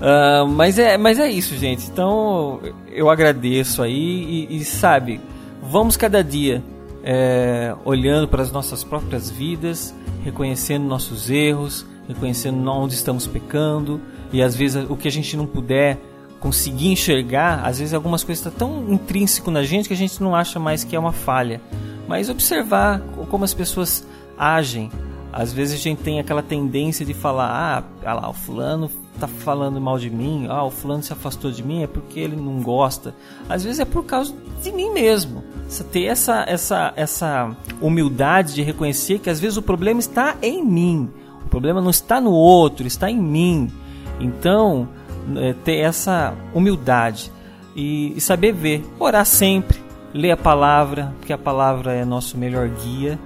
[0.00, 1.86] Ah, mas, é, mas é isso, gente.
[1.90, 5.20] Então eu agradeço aí e, e, sabe,
[5.62, 6.62] vamos cada dia
[7.04, 9.94] é, olhando para as nossas próprias vidas,
[10.24, 14.00] reconhecendo nossos erros, reconhecendo onde estamos pecando
[14.32, 15.98] e às vezes o que a gente não puder
[16.40, 20.34] conseguir enxergar, às vezes algumas coisas estão tão intrínseco na gente que a gente não
[20.34, 21.60] acha mais que é uma falha.
[22.08, 24.06] Mas observar como as pessoas
[24.38, 24.90] agem.
[25.32, 28.90] Às vezes a gente tem aquela tendência de falar: ah, ah lá, o fulano
[29.20, 32.36] tá falando mal de mim, ah, o fulano se afastou de mim é porque ele
[32.36, 33.14] não gosta.
[33.48, 35.44] Às vezes é por causa de mim mesmo.
[35.68, 40.64] Você ter essa, essa, essa humildade de reconhecer que às vezes o problema está em
[40.64, 41.10] mim.
[41.44, 43.70] O problema não está no outro, está em mim.
[44.18, 44.88] Então,
[45.36, 47.30] é, ter essa humildade
[47.74, 49.78] e, e saber ver, orar sempre,
[50.12, 53.18] ler a palavra, porque a palavra é nosso melhor guia,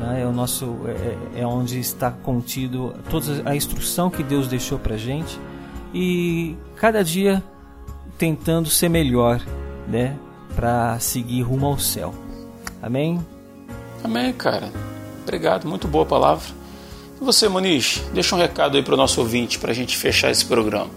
[0.00, 0.22] né?
[0.22, 0.76] é o nosso
[1.34, 5.38] é, é onde está contido toda a instrução que Deus deixou para gente
[5.94, 7.42] e cada dia
[8.16, 9.40] tentando ser melhor,
[9.88, 10.16] né,
[10.54, 12.14] para seguir rumo ao céu.
[12.82, 13.20] Amém.
[14.02, 14.70] Amém, cara.
[15.22, 16.44] Obrigado, muito boa palavra.
[17.20, 20.30] E você, Muniz, deixa um recado aí para o nosso ouvinte para a gente fechar
[20.30, 20.90] esse programa.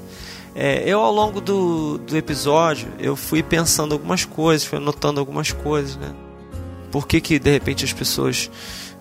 [0.56, 5.52] É, eu ao longo do, do episódio eu fui pensando algumas coisas, fui anotando algumas
[5.52, 6.14] coisas, né?
[6.92, 8.52] Por que, que de repente as pessoas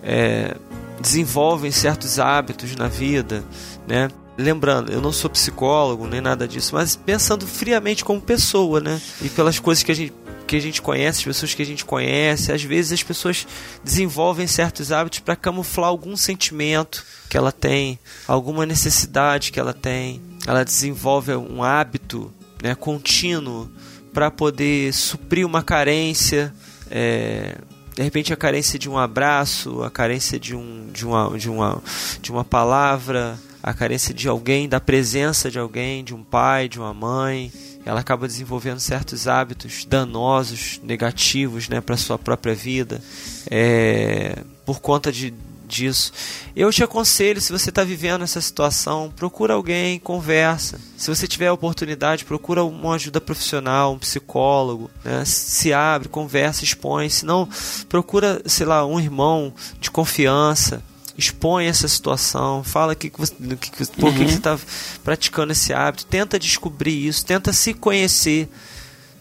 [0.03, 0.55] é,
[0.99, 3.43] desenvolvem certos hábitos na vida,
[3.87, 4.09] né?
[4.35, 8.99] Lembrando, eu não sou psicólogo nem nada disso, mas pensando friamente como pessoa, né?
[9.21, 10.13] E pelas coisas que a gente
[10.45, 13.47] que a gente conhece, as pessoas que a gente conhece, às vezes as pessoas
[13.83, 17.97] desenvolvem certos hábitos para camuflar algum sentimento que ela tem,
[18.27, 20.21] alguma necessidade que ela tem.
[20.45, 22.31] Ela desenvolve um hábito
[22.61, 23.71] né, contínuo
[24.13, 26.53] para poder suprir uma carência.
[26.91, 27.55] É,
[27.95, 31.83] de repente a carência de um abraço, a carência de, um, de, uma, de, uma,
[32.21, 36.79] de uma palavra, a carência de alguém, da presença de alguém, de um pai, de
[36.79, 37.51] uma mãe
[37.85, 43.01] ela acaba desenvolvendo certos hábitos danosos, negativos, né, para sua própria vida,
[43.49, 45.33] é, por conta de,
[45.73, 46.11] disso.
[46.55, 50.79] Eu te aconselho, se você está vivendo essa situação, procura alguém, conversa.
[50.95, 55.23] Se você tiver a oportunidade, procura uma ajuda profissional, um psicólogo, né?
[55.25, 57.09] se abre, conversa, expõe.
[57.09, 57.49] Se não,
[57.89, 60.83] procura, sei lá, um irmão de confiança
[61.15, 64.13] expõe essa situação, fala que, que, que, por uhum.
[64.17, 64.59] que você está
[65.03, 68.49] praticando esse hábito, tenta descobrir isso, tenta se conhecer,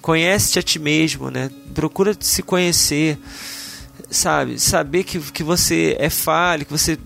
[0.01, 1.51] conhece-te a ti mesmo, né?
[1.75, 3.19] Procura se conhecer,
[4.11, 4.59] sabe?
[4.59, 6.99] Saber que, que você é falho, que você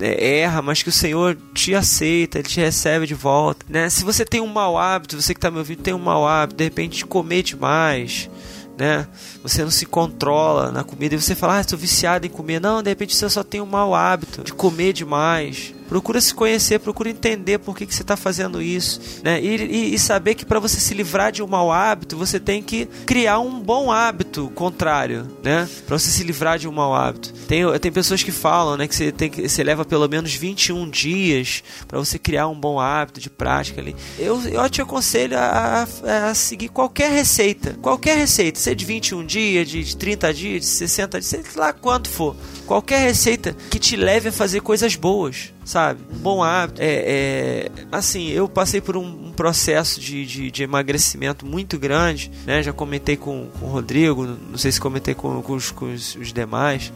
[0.00, 3.88] é, erra, mas que o Senhor te aceita, Ele te recebe de volta, né?
[3.88, 6.56] Se você tem um mau hábito, você que está me ouvindo tem um mau hábito,
[6.56, 8.30] de repente comer demais,
[8.78, 9.06] né?
[9.48, 12.60] Você não se controla na comida e você fala, ah, estou viciado em comer.
[12.60, 15.74] Não, de repente você só tem um mau hábito de comer demais.
[15.88, 19.40] Procura se conhecer, procura entender por que, que você está fazendo isso, né?
[19.40, 22.62] E, e, e saber que para você se livrar de um mau hábito, você tem
[22.62, 25.68] que criar um bom hábito contrário, né?
[25.86, 27.32] Para você se livrar de um mau hábito.
[27.46, 30.90] Tem, tem pessoas que falam, né, que você tem que você leva pelo menos 21
[30.90, 33.94] dias para você criar um bom hábito de prática ali.
[34.18, 39.24] Eu, eu te aconselho a, a, a seguir qualquer receita, qualquer receita, seja de 21
[39.24, 42.36] dias, de, de 30 dias, de 60 dias, sei lá quanto for.
[42.66, 46.00] Qualquer receita que te leve a fazer coisas boas sabe?
[46.10, 46.80] Um bom hábito.
[46.80, 52.30] É, é, assim, eu passei por um, um processo de, de, de, emagrecimento muito grande,
[52.46, 52.62] né?
[52.62, 56.16] Já comentei com, com o Rodrigo, não sei se comentei com, com, os, com os,
[56.16, 56.92] os, demais,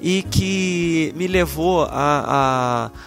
[0.00, 1.90] e que me levou a,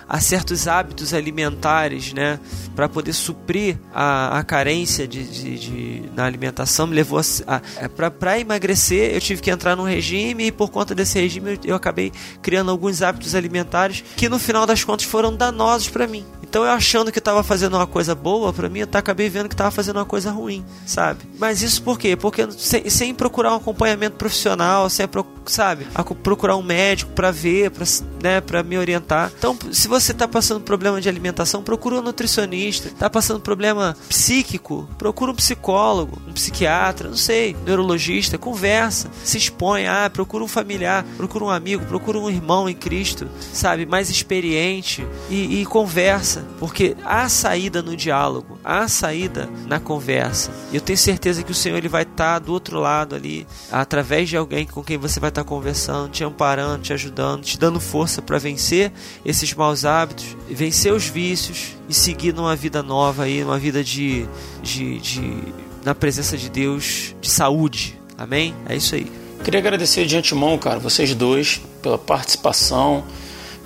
[0.10, 2.40] a, a certos hábitos alimentares, né?
[2.76, 7.90] Para poder suprir a, a carência de, de, de, na alimentação, me levou a, a
[7.90, 11.76] para emagrecer, eu tive que entrar num regime e por conta desse regime eu, eu
[11.76, 12.12] acabei
[12.42, 16.26] criando alguns hábitos alimentares que no final das contas foram danosos para mim.
[16.56, 19.54] Então eu achando que estava fazendo uma coisa boa para mim, eu acabei vendo que
[19.54, 21.26] estava fazendo uma coisa ruim, sabe?
[21.38, 22.16] Mas isso por quê?
[22.16, 25.06] Porque sem, sem procurar um acompanhamento profissional, sem
[25.48, 25.86] sabe,
[26.24, 27.86] procurar um médico para ver, para
[28.24, 29.34] né, para me orientar.
[29.38, 32.88] Então, se você está passando problema de alimentação, procura um nutricionista.
[32.88, 39.88] Está passando problema psíquico, procura um psicólogo, um psiquiatra, não sei, neurologista, conversa, se expõe,
[39.88, 45.06] ah, procura um familiar, procura um amigo, procura um irmão em Cristo, sabe, mais experiente
[45.30, 50.52] e, e conversa porque há saída no diálogo, há saída na conversa.
[50.72, 54.38] Eu tenho certeza que o Senhor ele vai estar do outro lado ali, através de
[54.38, 58.38] alguém com quem você vai estar conversando, te amparando, te ajudando, te dando força para
[58.38, 58.92] vencer
[59.26, 64.26] esses maus hábitos, vencer os vícios e seguir numa vida nova aí, uma vida de,
[64.62, 65.44] de, de
[65.84, 68.00] na presença de Deus, de saúde.
[68.18, 68.56] Amém?
[68.68, 69.12] É isso aí.
[69.44, 73.04] Queria agradecer de antemão, cara, vocês dois, pela participação,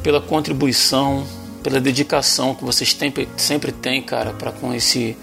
[0.04, 1.26] pela contribuição
[1.64, 5.16] pela dedicação que vocês sempre, sempre têm, cara, para com esse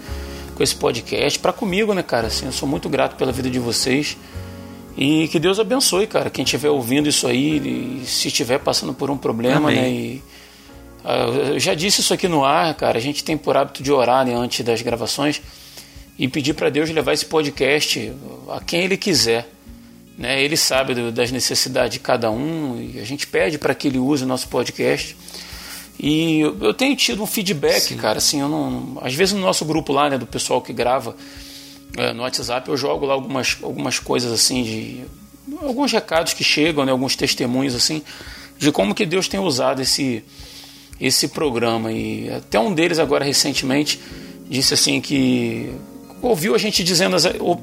[0.55, 2.27] com esse podcast, para comigo, né, cara?
[2.27, 4.17] Assim, eu sou muito grato pela vida de vocês.
[4.97, 9.11] E que Deus abençoe, cara, quem estiver ouvindo isso aí, e se estiver passando por
[9.11, 9.75] um problema, Amém.
[9.81, 9.89] né?
[9.91, 10.23] E,
[11.05, 12.97] ah, eu já disse isso aqui no ar, cara.
[12.97, 15.39] A gente tem por hábito de orar né, antes das gravações
[16.17, 18.11] e pedir para Deus levar esse podcast
[18.49, 19.47] a quem Ele quiser.
[20.17, 20.41] Né?
[20.41, 23.99] Ele sabe do- das necessidades de cada um e a gente pede para que Ele
[23.99, 25.15] use o nosso podcast.
[25.99, 28.19] E eu, eu tenho tido um feedback, cara.
[28.19, 31.15] Assim, eu não, às vezes no nosso grupo lá, né, do pessoal que grava
[31.97, 35.03] é, no WhatsApp, eu jogo lá algumas, algumas coisas assim de
[35.61, 38.03] alguns recados que chegam, né, alguns testemunhos assim
[38.57, 40.23] de como que Deus tem usado esse
[40.99, 43.99] esse programa e até um deles agora recentemente
[44.49, 45.71] disse assim que
[46.23, 47.15] ouviu a gente dizendo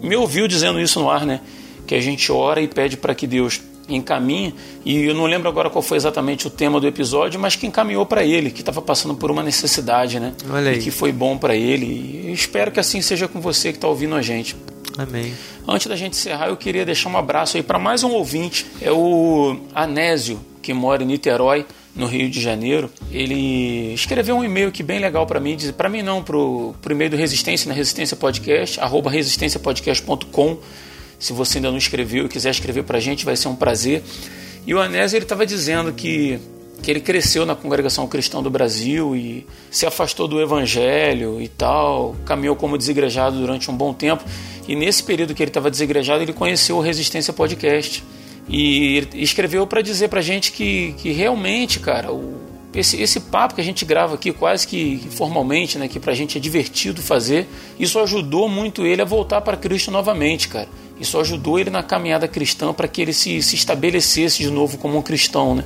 [0.02, 1.40] me ouviu dizendo isso no ar, né?
[1.86, 4.54] Que a gente ora e pede para que Deus encaminhe
[4.84, 8.06] e eu não lembro agora qual foi exatamente o tema do episódio, mas que encaminhou
[8.06, 10.32] para ele, que estava passando por uma necessidade, né?
[10.50, 10.78] Olha aí.
[10.78, 11.86] E que foi bom para ele.
[11.86, 14.56] E espero que assim seja com você que está ouvindo a gente.
[14.96, 15.34] Amém.
[15.66, 18.66] Antes da gente encerrar, eu queria deixar um abraço aí para mais um ouvinte.
[18.80, 22.90] É o Anésio, que mora em Niterói, no Rio de Janeiro.
[23.10, 25.56] Ele escreveu um e-mail aqui bem legal para mim.
[25.76, 30.58] Para mim não, pro, pro e-mail do Resistência, na Resistência Podcast, arroba resistenciapodcast.com.
[31.18, 34.02] Se você ainda não escreveu e quiser escrever para a gente, vai ser um prazer.
[34.66, 36.40] E o Anésio estava dizendo que
[36.84, 42.14] que ele cresceu na congregação cristã do Brasil e se afastou do evangelho e tal,
[42.26, 44.22] caminhou como desigrejado durante um bom tempo.
[44.68, 48.04] E nesse período que ele estava desigrejado, ele conheceu o Resistência Podcast.
[48.46, 52.34] E escreveu para dizer pra gente que, que realmente, cara, o,
[52.74, 56.36] esse, esse papo que a gente grava aqui, quase que formalmente, né, que pra gente
[56.36, 57.48] é divertido fazer,
[57.80, 60.68] isso ajudou muito ele a voltar para Cristo novamente, cara.
[61.00, 64.96] Isso ajudou ele na caminhada cristã para que ele se, se estabelecesse de novo como
[64.96, 65.64] um cristão, né?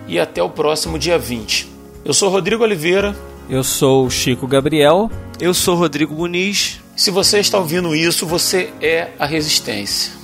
[0.07, 1.67] e até o próximo dia 20.
[2.03, 3.15] Eu sou Rodrigo Oliveira.
[3.49, 5.09] Eu sou o Chico Gabriel.
[5.39, 6.81] Eu sou Rodrigo Muniz.
[6.95, 10.18] Se você está ouvindo isso, você é a resistência.